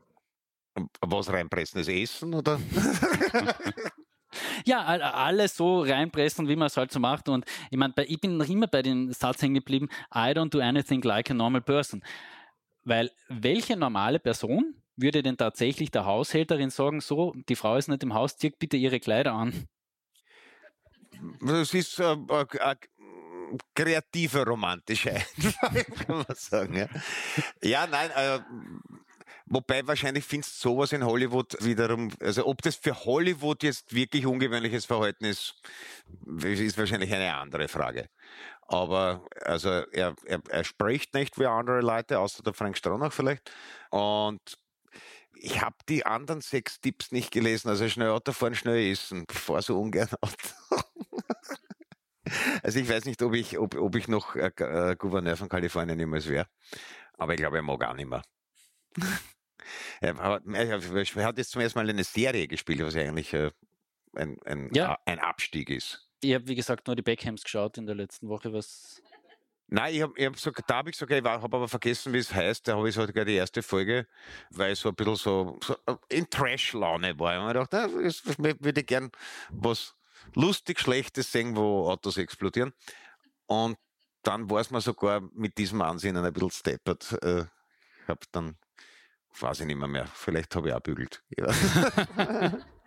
[1.01, 1.79] Was reinpressen?
[1.79, 2.59] Das Essen oder?
[4.65, 7.29] Ja, alles so reinpressen, wie man es halt so macht.
[7.29, 10.59] Und ich meine, ich bin noch immer bei dem Satz hängen geblieben, I don't do
[10.59, 12.03] anything like a normal person.
[12.83, 18.03] Weil welche normale Person würde denn tatsächlich der Haushälterin sagen, so, die Frau ist nicht
[18.03, 19.67] im Haus, zieht bitte ihre Kleider an?
[21.41, 22.75] Das ist äh, äh, äh
[23.75, 26.75] kreativer romantischer Einfall, kann man sagen.
[26.75, 26.87] Ja,
[27.61, 28.39] ja nein, äh,
[29.45, 34.25] Wobei wahrscheinlich findest du sowas in Hollywood wiederum, also ob das für Hollywood jetzt wirklich
[34.25, 35.61] ungewöhnliches Verhalten ist,
[36.43, 38.09] ist wahrscheinlich eine andere Frage.
[38.61, 43.51] Aber also er, er, er spricht nicht wie andere Leute, außer der Frank Stronach vielleicht.
[43.89, 44.57] Und
[45.35, 47.67] ich habe die anderen sechs Tipps nicht gelesen.
[47.67, 49.25] Also schnell Auto fahren, schnell essen.
[49.29, 50.83] Ich fahre so ungern Auto.
[52.63, 56.27] also ich weiß nicht, ob ich, ob, ob ich noch äh Gouverneur von Kalifornien jemals
[56.29, 56.47] wäre.
[57.17, 58.21] Aber ich glaube, er mag auch nicht mehr.
[60.01, 63.51] Er hat jetzt zum ersten Mal eine Serie gespielt, was eigentlich äh,
[64.15, 64.97] ein, ein, ja.
[65.05, 66.07] ein Abstieg ist.
[66.21, 69.01] Ich habe, wie gesagt, nur die Beckhams geschaut in der letzten Woche, was
[69.67, 72.19] Nein, ich hab, ich hab so, da habe ich sogar, ich habe aber vergessen, wie
[72.19, 72.67] es heißt.
[72.67, 74.07] Da habe ich sogar die erste Folge,
[74.51, 77.41] weil ich so ein bisschen so, so äh, in Trash-Laune war.
[77.41, 79.11] Und ich dachte, das würde ich gern
[79.49, 79.95] was
[80.35, 82.73] lustig Schlechtes sehen, wo Autos explodieren.
[83.47, 83.77] Und
[84.21, 87.11] dann war es mir sogar mit diesem Ansinnen ein bisschen steppert.
[87.11, 87.45] Ich äh,
[88.07, 88.57] habe dann
[89.39, 90.07] weiß ich nicht mehr mehr.
[90.13, 91.23] Vielleicht habe ich auch bügelt.
[91.37, 91.47] Ja.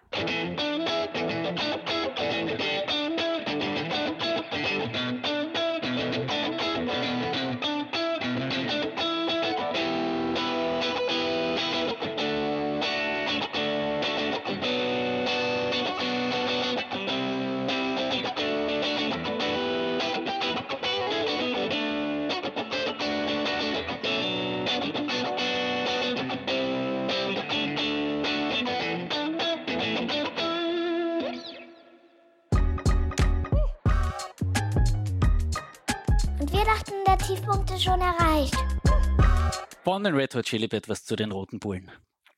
[40.06, 41.90] den Red Hot Chili Peppers zu den Roten Bullen.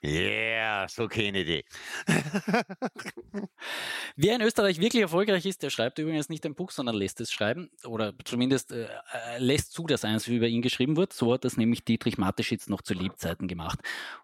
[0.02, 1.64] Yeah, so kenne ich die.
[4.16, 7.32] Wer in Österreich wirklich erfolgreich ist, der schreibt übrigens nicht ein Buch, sondern lässt es
[7.32, 11.12] schreiben oder zumindest äh, äh, lässt zu, dass eins über ihn geschrieben wird.
[11.12, 13.80] So hat das nämlich Dietrich Mateschitz noch zu Lebzeiten gemacht.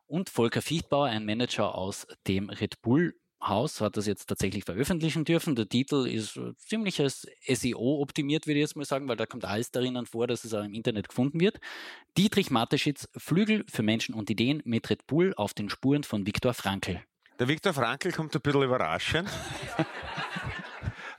[0.06, 3.16] Und Volker Fichtbauer, ein Manager aus dem Red Bull
[3.48, 5.54] Haus hat das jetzt tatsächlich veröffentlichen dürfen.
[5.54, 9.26] Der Titel ist äh, ziemlich als SEO optimiert, würde ich jetzt mal sagen, weil da
[9.26, 11.60] kommt alles darin vor, dass es auch im Internet gefunden wird.
[12.16, 16.54] Dietrich Mateschitz, Flügel für Menschen und Ideen mit Red Bull auf den Spuren von Viktor
[16.54, 17.02] Frankl.
[17.38, 19.28] Der Viktor Frankl kommt ein bisschen überraschend.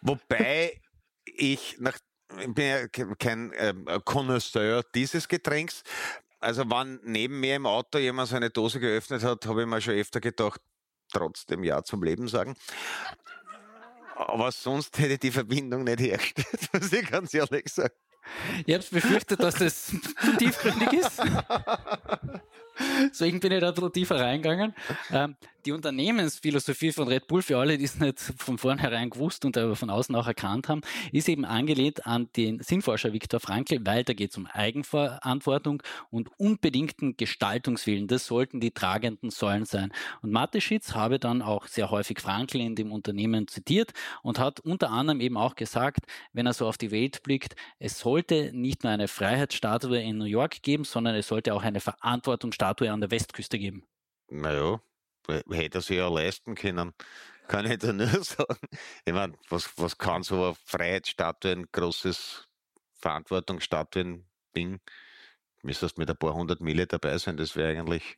[0.01, 0.81] Wobei
[1.25, 1.97] ich nach
[2.39, 3.73] ich bin ja kein äh,
[4.93, 5.83] dieses Getränks.
[6.39, 9.81] Also wann neben mir im Auto jemand so eine Dose geöffnet hat, habe ich mir
[9.81, 10.61] schon öfter gedacht,
[11.15, 12.55] trotzdem Ja zum Leben sagen.
[14.15, 17.93] Aber sonst hätte die Verbindung nicht hergestellt, muss ich ganz ehrlich sagen.
[18.65, 21.21] Ich habe befürchtet, dass das zu tiefgründig ist.
[23.09, 24.73] Deswegen bin ich da ein bisschen tiefer reingegangen.
[25.11, 25.35] Ähm,
[25.65, 29.75] die Unternehmensphilosophie von Red Bull, für alle, die es nicht von vornherein gewusst und aber
[29.75, 34.13] von außen auch erkannt haben, ist eben angelehnt an den Sinnforscher Viktor Frankl, weil da
[34.13, 38.07] geht es um Eigenverantwortung und unbedingten Gestaltungswillen.
[38.07, 39.91] Das sollten die tragenden Säulen sein.
[40.21, 43.91] Und Mateschitz habe dann auch sehr häufig Frankl in dem Unternehmen zitiert
[44.21, 47.99] und hat unter anderem eben auch gesagt, wenn er so auf die Welt blickt, es
[47.99, 52.91] sollte nicht nur eine Freiheitsstatue in New York geben, sondern es sollte auch eine Verantwortungsstatue
[52.91, 53.83] an der Westküste geben.
[54.29, 54.79] Naja,
[55.27, 56.93] hätte er sich ja leisten können.
[57.47, 58.67] Kann ich da nur sagen.
[59.05, 62.47] Ich meine, was, was kann so eine Freiheitsstatue, ein großes
[62.93, 64.79] Verantwortungsstatuen-Ding?
[65.61, 68.17] Müsstest mit ein paar hundert Mille dabei sein, das wäre eigentlich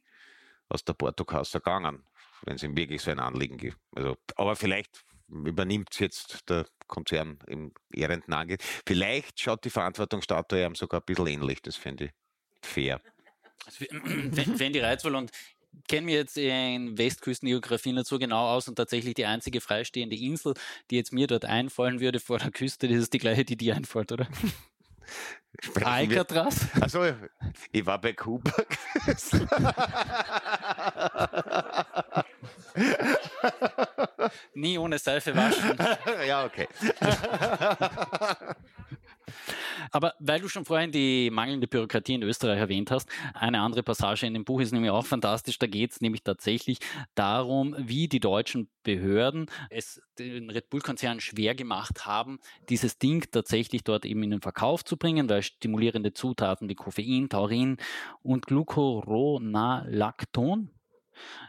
[0.70, 2.05] aus der Portokasse gegangen,
[2.43, 3.78] wenn es ihm wirklich so ein Anliegen gibt.
[3.95, 8.58] Also, aber vielleicht übernimmt es jetzt der Konzern im ehrenden Ange.
[8.86, 12.12] Vielleicht schaut die Verantwortungsstatue ihm sogar ein bisschen ähnlich, das finde ich
[12.62, 13.01] fair.
[13.66, 15.32] Also, wenn die reizvoll und
[15.88, 20.54] kenne mir jetzt in Westküstengeografie nicht so genau aus und tatsächlich die einzige freistehende Insel,
[20.90, 23.76] die jetzt mir dort einfallen würde vor der Küste, das ist die gleiche, die dir
[23.76, 24.28] einfällt, oder?
[25.84, 26.68] Alcatraz?
[26.80, 27.04] Also,
[27.72, 28.52] ich war bei Kuba.
[34.54, 35.76] Nie ohne Seife waschen.
[36.28, 36.68] ja, okay.
[40.28, 44.34] Weil du schon vorhin die mangelnde Bürokratie in Österreich erwähnt hast, eine andere Passage in
[44.34, 45.58] dem Buch ist nämlich auch fantastisch.
[45.58, 46.80] Da geht es nämlich tatsächlich
[47.16, 53.86] darum, wie die deutschen Behörden es den Red Bull-Konzern schwer gemacht haben, dieses Ding tatsächlich
[53.86, 57.78] dort eben in den Verkauf zu bringen, weil stimulierende Zutaten wie Koffein, Taurin
[58.22, 60.72] und Glucuronolacton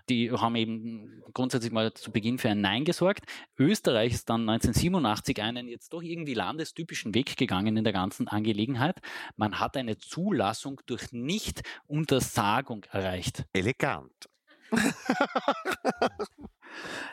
[0.09, 3.25] die haben eben grundsätzlich mal zu Beginn für ein Nein gesorgt.
[3.59, 9.01] Österreich ist dann 1987 einen jetzt doch irgendwie landestypischen Weg gegangen in der ganzen Angelegenheit.
[9.37, 13.45] Man hat eine Zulassung durch Nicht-Untersagung erreicht.
[13.53, 14.29] Elegant.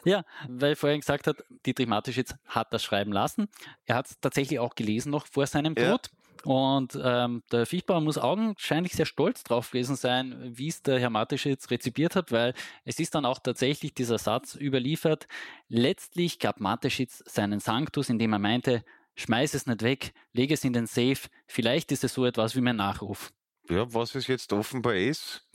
[0.05, 3.47] ja, weil vorhin gesagt hat, Dietrich Mateschitz hat das schreiben lassen.
[3.85, 5.85] Er hat es tatsächlich auch gelesen noch vor seinem Tod.
[5.85, 6.24] Ja.
[6.45, 11.09] Und ähm, der Fichtbauer muss augenscheinlich sehr stolz drauf gewesen sein, wie es der Herr
[11.09, 15.27] Mateschitz rezipiert hat, weil es ist dann auch tatsächlich dieser Satz überliefert.
[15.67, 18.85] Letztlich gab Mateschitz seinen Sanctus, indem er meinte,
[19.15, 21.17] schmeiß es nicht weg, lege es in den Safe,
[21.47, 23.31] vielleicht ist es so etwas wie mein Nachruf.
[23.67, 25.47] Ja, was es jetzt offenbar ist.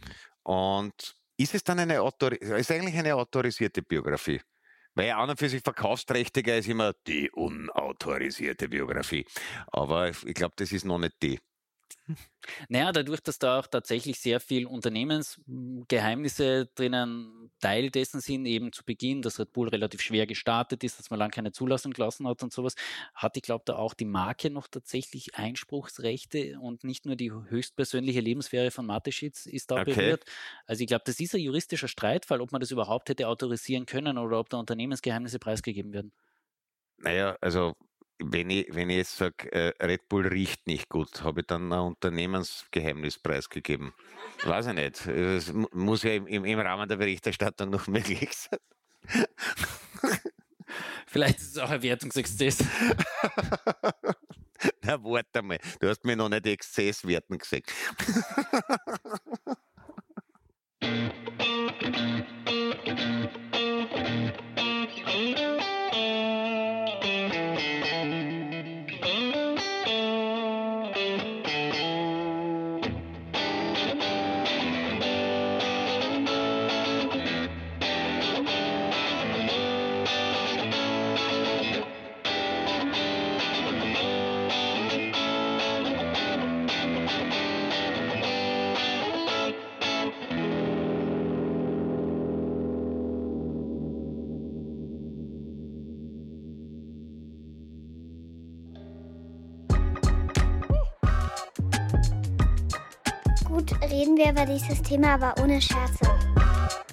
[0.43, 4.41] Und ist es dann eine, Autori ist eigentlich eine autorisierte Biografie?
[4.95, 9.25] Weil ja an und für sich verkaufsträchtiger ist immer die unautorisierte Biografie.
[9.69, 11.39] Aber ich glaube, das ist noch nicht die.
[12.69, 18.85] Naja, dadurch, dass da auch tatsächlich sehr viel Unternehmensgeheimnisse drinnen Teil dessen sind, eben zu
[18.85, 22.43] Beginn, dass Red Bull relativ schwer gestartet ist, dass man lange keine Zulassung gelassen hat
[22.43, 22.75] und sowas,
[23.15, 28.21] hat, ich glaube, da auch die Marke noch tatsächlich Einspruchsrechte und nicht nur die höchstpersönliche
[28.21, 29.95] Lebenssphäre von Mateschitz ist da okay.
[29.95, 30.25] berührt.
[30.67, 34.19] Also ich glaube, das ist ein juristischer Streitfall, ob man das überhaupt hätte autorisieren können
[34.19, 36.13] oder ob da Unternehmensgeheimnisse preisgegeben werden.
[36.99, 37.75] Naja, also
[38.23, 41.73] wenn ich, wenn ich jetzt sage, äh, Red Bull riecht nicht gut, habe ich dann
[41.73, 43.93] ein Unternehmensgeheimnis preisgegeben?
[44.45, 45.07] Weiß ich nicht.
[45.07, 48.59] Es muss ja im, im Rahmen der Berichterstattung noch möglich sein.
[51.07, 52.59] Vielleicht ist es auch ein Wertungsexzess.
[54.83, 55.59] Na, warte mal.
[55.81, 57.65] Du hast mir noch nicht Exzesswerten gesehen.
[104.01, 106.07] reden wir über dieses Thema, aber ohne Scherze.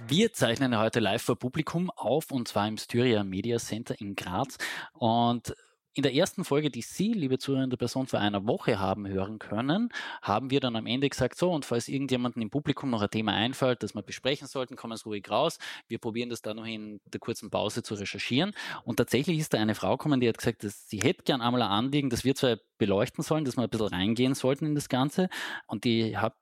[0.09, 4.57] Wir zeichnen heute live vor Publikum auf und zwar im Styria Media Center in Graz.
[4.91, 5.55] Und
[5.93, 9.89] in der ersten Folge, die Sie, liebe zuhörende Person, vor einer Woche haben hören können,
[10.21, 13.31] haben wir dann am Ende gesagt, so, und falls irgendjemandem im Publikum noch ein Thema
[13.31, 15.59] einfällt, das wir besprechen sollten, kommen Sie ruhig raus.
[15.87, 18.51] Wir probieren das dann noch in der kurzen Pause zu recherchieren.
[18.83, 21.61] Und tatsächlich ist da eine Frau gekommen, die hat gesagt, dass sie hätte gern einmal
[21.61, 24.89] ein Anliegen, dass wir zwar beleuchten sollen, dass wir ein bisschen reingehen sollten in das
[24.89, 25.29] Ganze.
[25.67, 26.35] Und die habe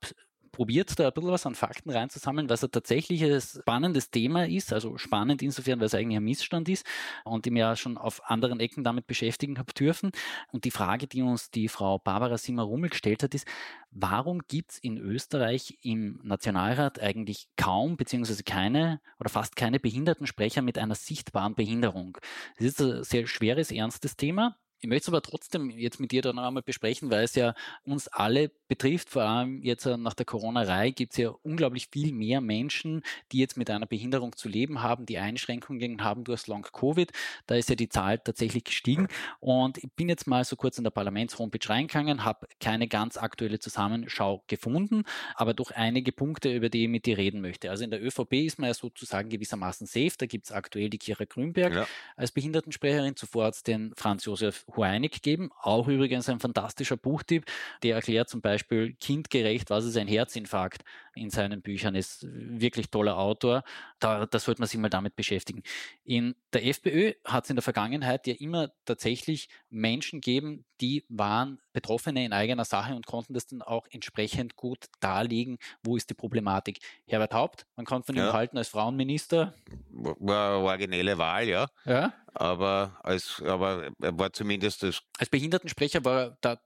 [0.56, 4.96] probiert, da ein bisschen was an Fakten reinzusammeln, was ein tatsächliches spannendes Thema ist, also
[4.96, 6.86] spannend insofern, weil es eigentlich ein Missstand ist
[7.24, 10.12] und ich mir ja schon auf anderen Ecken damit beschäftigen habe dürfen.
[10.52, 13.46] Und die Frage, die uns die Frau Barbara Simmer-Rummel gestellt hat, ist,
[13.90, 20.62] warum gibt es in Österreich im Nationalrat eigentlich kaum beziehungsweise keine oder fast keine Behindertensprecher
[20.62, 22.16] mit einer sichtbaren Behinderung?
[22.56, 24.56] Das ist ein sehr schweres, ernstes Thema.
[24.80, 27.54] Ich möchte es aber trotzdem jetzt mit dir dann einmal besprechen, weil es ja
[27.84, 29.10] uns alle betrifft.
[29.10, 33.02] Vor allem jetzt äh, nach der Corona-Reihe gibt es ja unglaublich viel mehr Menschen,
[33.32, 37.10] die jetzt mit einer Behinderung zu leben haben, die Einschränkungen haben durch Long-Covid.
[37.46, 39.08] Da ist ja die Zahl tatsächlich gestiegen.
[39.40, 43.58] Und ich bin jetzt mal so kurz in der Parlaments-Homepage reingegangen, habe keine ganz aktuelle
[43.58, 45.04] Zusammenschau gefunden,
[45.34, 47.70] aber doch einige Punkte, über die ich mit dir reden möchte.
[47.70, 50.12] Also in der ÖVP ist man ja sozusagen gewissermaßen safe.
[50.18, 51.86] Da gibt es aktuell die Kira Grünberg ja.
[52.16, 53.16] als Behindertensprecherin.
[53.16, 55.50] Zuvor hat es den Franz Josef Hueinig geben.
[55.60, 57.46] Auch übrigens ein fantastischer Buchtipp,
[57.82, 61.94] der erklärt zum Beispiel kindgerecht, was ist ein Herzinfarkt in seinen Büchern.
[61.94, 63.62] Ist wirklich toller Autor.
[64.00, 65.62] Da, da sollte man sich mal damit beschäftigen.
[66.04, 71.58] In der FPÖ hat es in der Vergangenheit ja immer tatsächlich Menschen gegeben, die waren
[71.72, 76.14] Betroffene in eigener Sache und konnten das dann auch entsprechend gut darlegen, wo ist die
[76.14, 76.80] Problematik.
[77.06, 79.54] Herbert Haupt, man kann von ihm halten als Frauenminister.
[79.90, 81.68] War originelle Wahl, ja.
[81.84, 82.12] Ja.
[82.38, 85.02] Aber, als, aber er war zumindest das.
[85.18, 86.60] Als Behindertensprecher war er da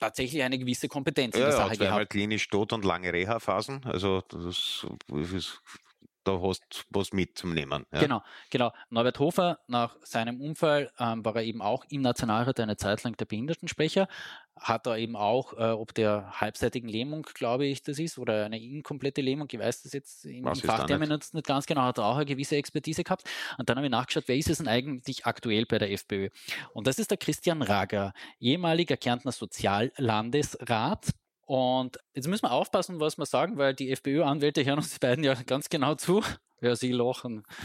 [0.00, 2.10] tatsächlich eine gewisse Kompetenz ja, in der ja, Sache zweimal gehabt.
[2.10, 3.84] klinisch tot und lange Reha-Phasen.
[3.84, 4.86] Also das ist,
[6.24, 7.86] da hast du was mitzunehmen.
[7.92, 8.00] Ja.
[8.00, 8.72] Genau, genau.
[8.90, 13.16] Norbert Hofer, nach seinem Unfall ähm, war er eben auch im Nationalrat eine Zeit lang
[13.16, 14.08] der Behindertensprecher,
[14.56, 18.60] hat er eben auch, äh, ob der halbseitigen Lähmung, glaube ich, das ist, oder eine
[18.60, 22.06] inkomplette Lähmung, ich weiß das jetzt im, im da Fachterminus nicht ganz genau, hat er
[22.06, 23.28] auch eine gewisse Expertise gehabt.
[23.58, 26.30] Und dann habe ich nachgeschaut, wer ist es denn eigentlich aktuell bei der FPÖ?
[26.72, 31.10] Und das ist der Christian Rager, ehemaliger Kärntner Soziallandesrat.
[31.46, 35.24] Und jetzt müssen wir aufpassen, was wir sagen, weil die FPÖ-Anwälte hören uns die beiden
[35.24, 36.22] ja ganz genau zu.
[36.60, 37.44] Ja, sie lachen.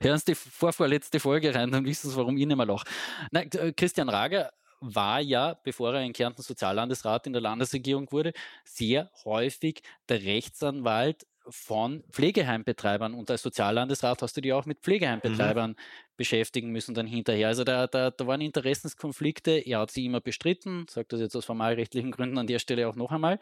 [0.00, 2.86] Hören Sie die vorvorletzte Folge rein, dann wissen Sie, warum ich nicht mehr lache.
[3.30, 8.32] Nein, äh, Christian Rager war ja, bevor er in Kärnten Soziallandesrat in der Landesregierung wurde,
[8.64, 13.14] sehr häufig der Rechtsanwalt von Pflegeheimbetreibern.
[13.14, 15.76] Und als Soziallandesrat hast du dich auch mit Pflegeheimbetreibern mhm.
[16.16, 17.48] beschäftigen müssen dann hinterher.
[17.48, 19.52] Also da, da, da waren Interessenskonflikte.
[19.52, 22.96] Er hat sie immer bestritten, sagt das jetzt aus formalrechtlichen Gründen an der Stelle auch
[22.96, 23.38] noch einmal,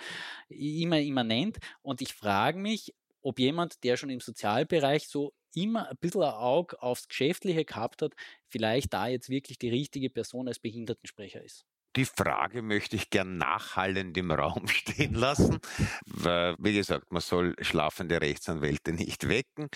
[0.49, 1.59] immer immanent.
[1.83, 6.35] Und ich frage mich, ob jemand, der schon im Sozialbereich so immer ein bisschen ein
[6.35, 8.13] Auge aufs Geschäftliche gehabt hat,
[8.49, 11.65] vielleicht da jetzt wirklich die richtige Person als Behindertensprecher ist.
[11.97, 15.61] Die Frage möchte ich gern nachhallend im Raum stehen lassen,
[16.07, 19.69] weil, wie gesagt, man soll schlafende Rechtsanwälte nicht wecken.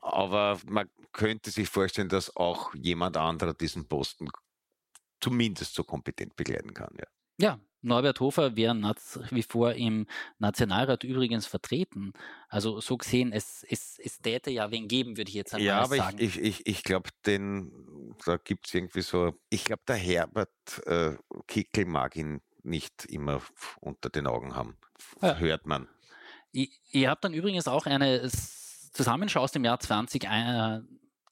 [0.00, 4.28] Aber man könnte sich vorstellen, dass auch jemand anderer diesen Posten
[5.20, 6.94] zumindest so kompetent begleiten kann.
[6.98, 7.06] Ja.
[7.40, 8.96] Ja, Norbert Hofer wäre nach
[9.30, 10.06] wie vor im
[10.38, 12.12] Nationalrat übrigens vertreten.
[12.48, 15.80] Also so gesehen, es, es, es täte ja wen geben, würde ich jetzt einmal ja,
[15.80, 16.16] aber sagen.
[16.18, 20.50] Ich, ich, ich, glaube, da gibt es irgendwie so, ich glaube, der Herbert
[20.86, 21.16] äh,
[21.46, 23.42] Kickel mag ihn nicht immer
[23.80, 24.76] unter den Augen haben.
[25.20, 25.36] Ja.
[25.38, 25.88] Hört man.
[26.52, 28.30] Ihr habt dann übrigens auch eine
[28.92, 30.80] Zusammenschau aus dem Jahr 20, äh,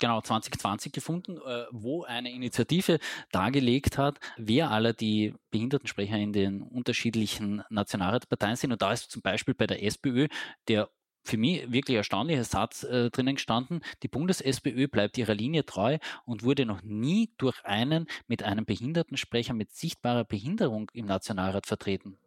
[0.03, 2.99] genau 2020 gefunden, äh, wo eine Initiative
[3.31, 8.73] dargelegt hat, wer alle die Behindertensprecher in den unterschiedlichen Nationalratsparteien sind.
[8.73, 10.27] Und da ist zum Beispiel bei der SPÖ
[10.69, 10.91] der
[11.25, 13.81] für mich wirklich erstaunlicher Satz äh, drinnen gestanden.
[14.03, 19.55] Die Bundes-SPÖ bleibt ihrer Linie treu und wurde noch nie durch einen mit einem Behindertensprecher
[19.55, 22.19] mit sichtbarer Behinderung im Nationalrat vertreten.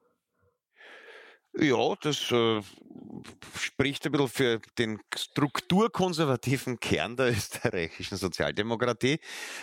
[1.57, 2.61] Ja, das äh,
[3.57, 9.19] spricht ein bisschen für den strukturkonservativen Kern der österreichischen Sozialdemokratie.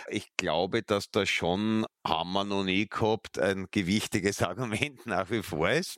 [0.09, 5.43] Ich glaube, dass da schon, haben wir noch nie gehabt, ein gewichtiges Argument nach wie
[5.43, 5.97] vor ist.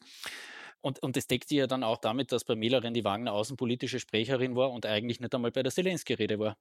[0.82, 4.00] Und, und das deckt sich ja dann auch damit, dass bei Mehlerin die Wagner außenpolitische
[4.00, 6.58] Sprecherin war und eigentlich nicht einmal bei der Zelensky-Rede war.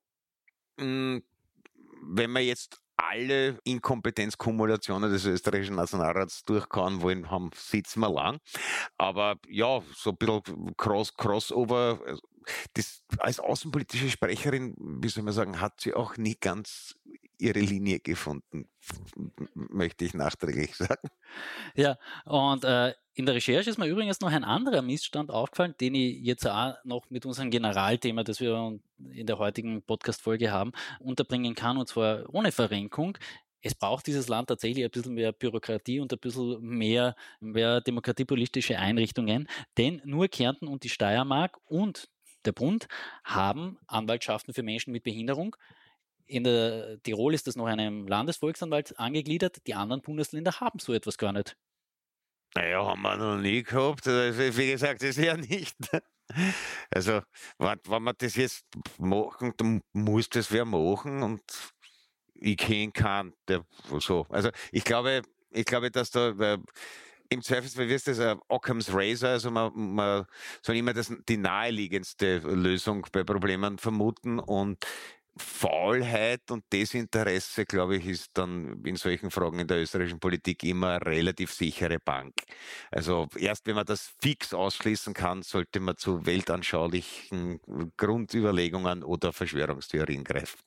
[0.78, 1.22] Hm,
[2.02, 8.38] wenn man jetzt alle Inkompetenzkumulationen des österreichischen Nationalrats durchkauen wollen, haben, sitzen wir lang.
[8.98, 12.00] Aber ja, so ein bisschen Cross, Crossover.
[12.06, 12.16] Äh,
[12.74, 16.94] das, als außenpolitische Sprecherin, wie soll man sagen, hat sie auch nie ganz
[17.38, 18.68] ihre Linie gefunden,
[19.54, 21.08] möchte ich nachträglich sagen.
[21.74, 25.94] Ja, und äh, in der Recherche ist mir übrigens noch ein anderer Missstand aufgefallen, den
[25.94, 28.78] ich jetzt auch noch mit unserem Generalthema, das wir
[29.12, 33.16] in der heutigen Podcast-Folge haben, unterbringen kann, und zwar ohne Verrenkung.
[33.62, 38.78] Es braucht dieses Land tatsächlich ein bisschen mehr Bürokratie und ein bisschen mehr, mehr demokratiepolitische
[38.78, 39.48] Einrichtungen,
[39.78, 42.08] denn nur Kärnten und die Steiermark und
[42.44, 42.88] der Bund
[43.22, 45.56] haben Anwaltschaften für Menschen mit Behinderung.
[46.26, 49.66] In der Tirol ist das noch einem Landesvolksanwalt angegliedert.
[49.66, 51.56] Die anderen Bundesländer haben so etwas gar nicht.
[52.56, 54.06] Naja, haben wir noch nie gehabt.
[54.06, 55.76] Also, wie gesagt, das ist ja nicht.
[56.90, 57.20] Also,
[57.58, 58.64] wenn, wenn wir das jetzt
[58.98, 61.42] machen, dann muss das wer machen und
[62.34, 63.64] ich kenne keinen, der
[63.98, 64.26] so.
[64.28, 66.58] Also, ich glaube, ich glaube, dass da äh,
[67.28, 70.26] im Zweifelsfall wirst das ein Occam's Razor, also man, man
[70.62, 74.84] soll immer das, die naheliegendste Lösung bei Problemen vermuten und
[75.36, 80.92] Faulheit und Desinteresse, glaube ich, ist dann in solchen Fragen in der österreichischen Politik immer
[80.92, 82.34] eine relativ sichere Bank.
[82.90, 87.60] Also erst wenn man das fix ausschließen kann, sollte man zu weltanschaulichen
[87.96, 90.60] Grundüberlegungen oder Verschwörungstheorien greifen.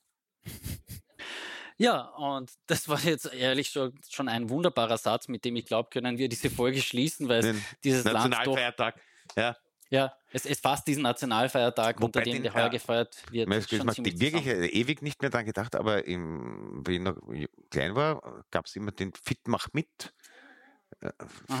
[1.78, 5.88] Ja, und das war jetzt ehrlich schon, schon ein wunderbarer Satz, mit dem ich glaube,
[5.90, 8.58] können wir diese Folge schließen, weil es dieses Land doch,
[9.36, 9.56] ja.
[9.90, 13.48] Ja, es, es fasst diesen Nationalfeiertag, Wobei unter dem den, der heuer gefeiert wird.
[13.48, 14.64] Ich habe wirklich zusammen.
[14.72, 17.16] ewig nicht mehr daran gedacht, aber im, wie ich noch
[17.70, 20.12] klein war, gab es immer den Fit mach mit,
[21.00, 21.10] äh,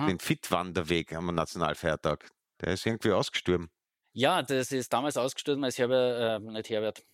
[0.06, 2.30] den Fit-Wanderweg am Nationalfeiertag.
[2.60, 3.70] Der ist irgendwie ausgestorben.
[4.12, 7.04] Ja, das ist damals ausgestorben, als Herbert, äh, nicht Herbert,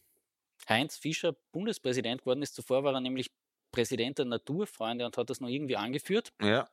[0.68, 2.54] Heinz Fischer Bundespräsident geworden ist.
[2.54, 3.30] Zuvor war er nämlich
[3.70, 6.32] Präsident der Naturfreunde und hat das noch irgendwie angeführt.
[6.40, 6.68] Ja.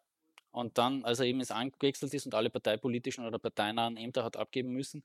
[0.52, 4.72] Und dann, als er eben angewechselt ist und alle parteipolitischen oder parteinahen Ämter hat abgeben
[4.72, 5.04] müssen,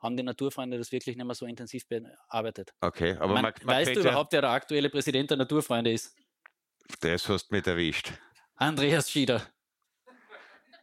[0.00, 2.72] haben die Naturfreunde das wirklich nicht mehr so intensiv bearbeitet.
[2.80, 6.16] Okay, aber man, man weißt du überhaupt, wer der aktuelle Präsident der Naturfreunde ist?
[7.00, 8.12] Das hast du mit erwischt.
[8.56, 9.42] Andreas Schieder.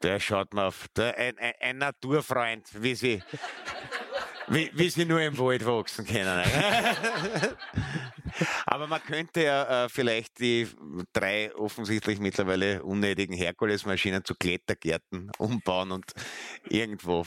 [0.01, 0.87] Der schaut mir auf.
[0.95, 3.23] Der, ein, ein, ein Naturfreund, wie sie,
[4.47, 6.43] wie, wie sie nur im Wald wachsen können.
[8.65, 10.67] Aber man könnte ja äh, vielleicht die
[11.13, 16.11] drei offensichtlich mittlerweile unnötigen Herkulesmaschinen zu Klettergärten umbauen und
[16.69, 17.25] irgendwo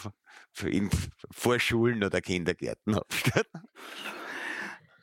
[0.63, 0.91] in
[1.31, 3.47] Vorschulen oder Kindergärten aufstellen.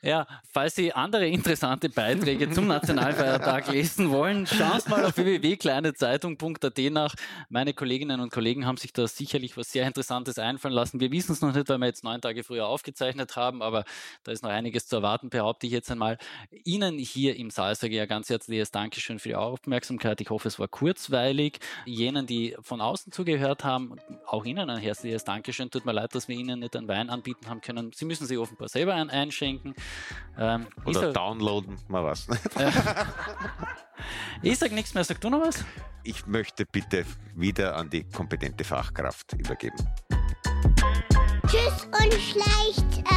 [0.06, 6.78] Ja, falls Sie andere interessante Beiträge zum Nationalfeiertag lesen wollen, schauen Sie mal auf www.kleinezeitung.at
[6.92, 7.16] nach.
[7.50, 11.00] Meine Kolleginnen und Kollegen haben sich da sicherlich was sehr Interessantes einfallen lassen.
[11.00, 13.84] Wir wissen es noch nicht, weil wir jetzt neun Tage früher aufgezeichnet haben, aber
[14.24, 16.20] da ist noch einiges zu erwarten, behaupte ich jetzt einmal.
[16.52, 20.22] Ihnen hier im Saal sage ich ja ganz herzliches Dankeschön für die Aufmerksamkeit.
[20.22, 21.58] Ich hoffe, es war kurzweilig.
[21.88, 23.96] Jenen, die von außen zugehört haben,
[24.28, 25.72] auch Ihnen ein herzliches Dankeschön.
[25.72, 27.92] Tut mir leid, dass wir Ihnen nicht einen Wein anbieten haben können.
[27.92, 29.74] Sie müssen sich offenbar selber einen einschenken.
[30.38, 32.28] Ähm, Oder sag, downloaden, mal was.
[32.58, 32.72] Äh,
[34.42, 35.64] ich sage nichts mehr, sag du noch was?
[36.04, 39.78] Ich möchte bitte wieder an die kompetente Fachkraft übergeben.
[41.48, 43.15] Tschüss und schleicht euch.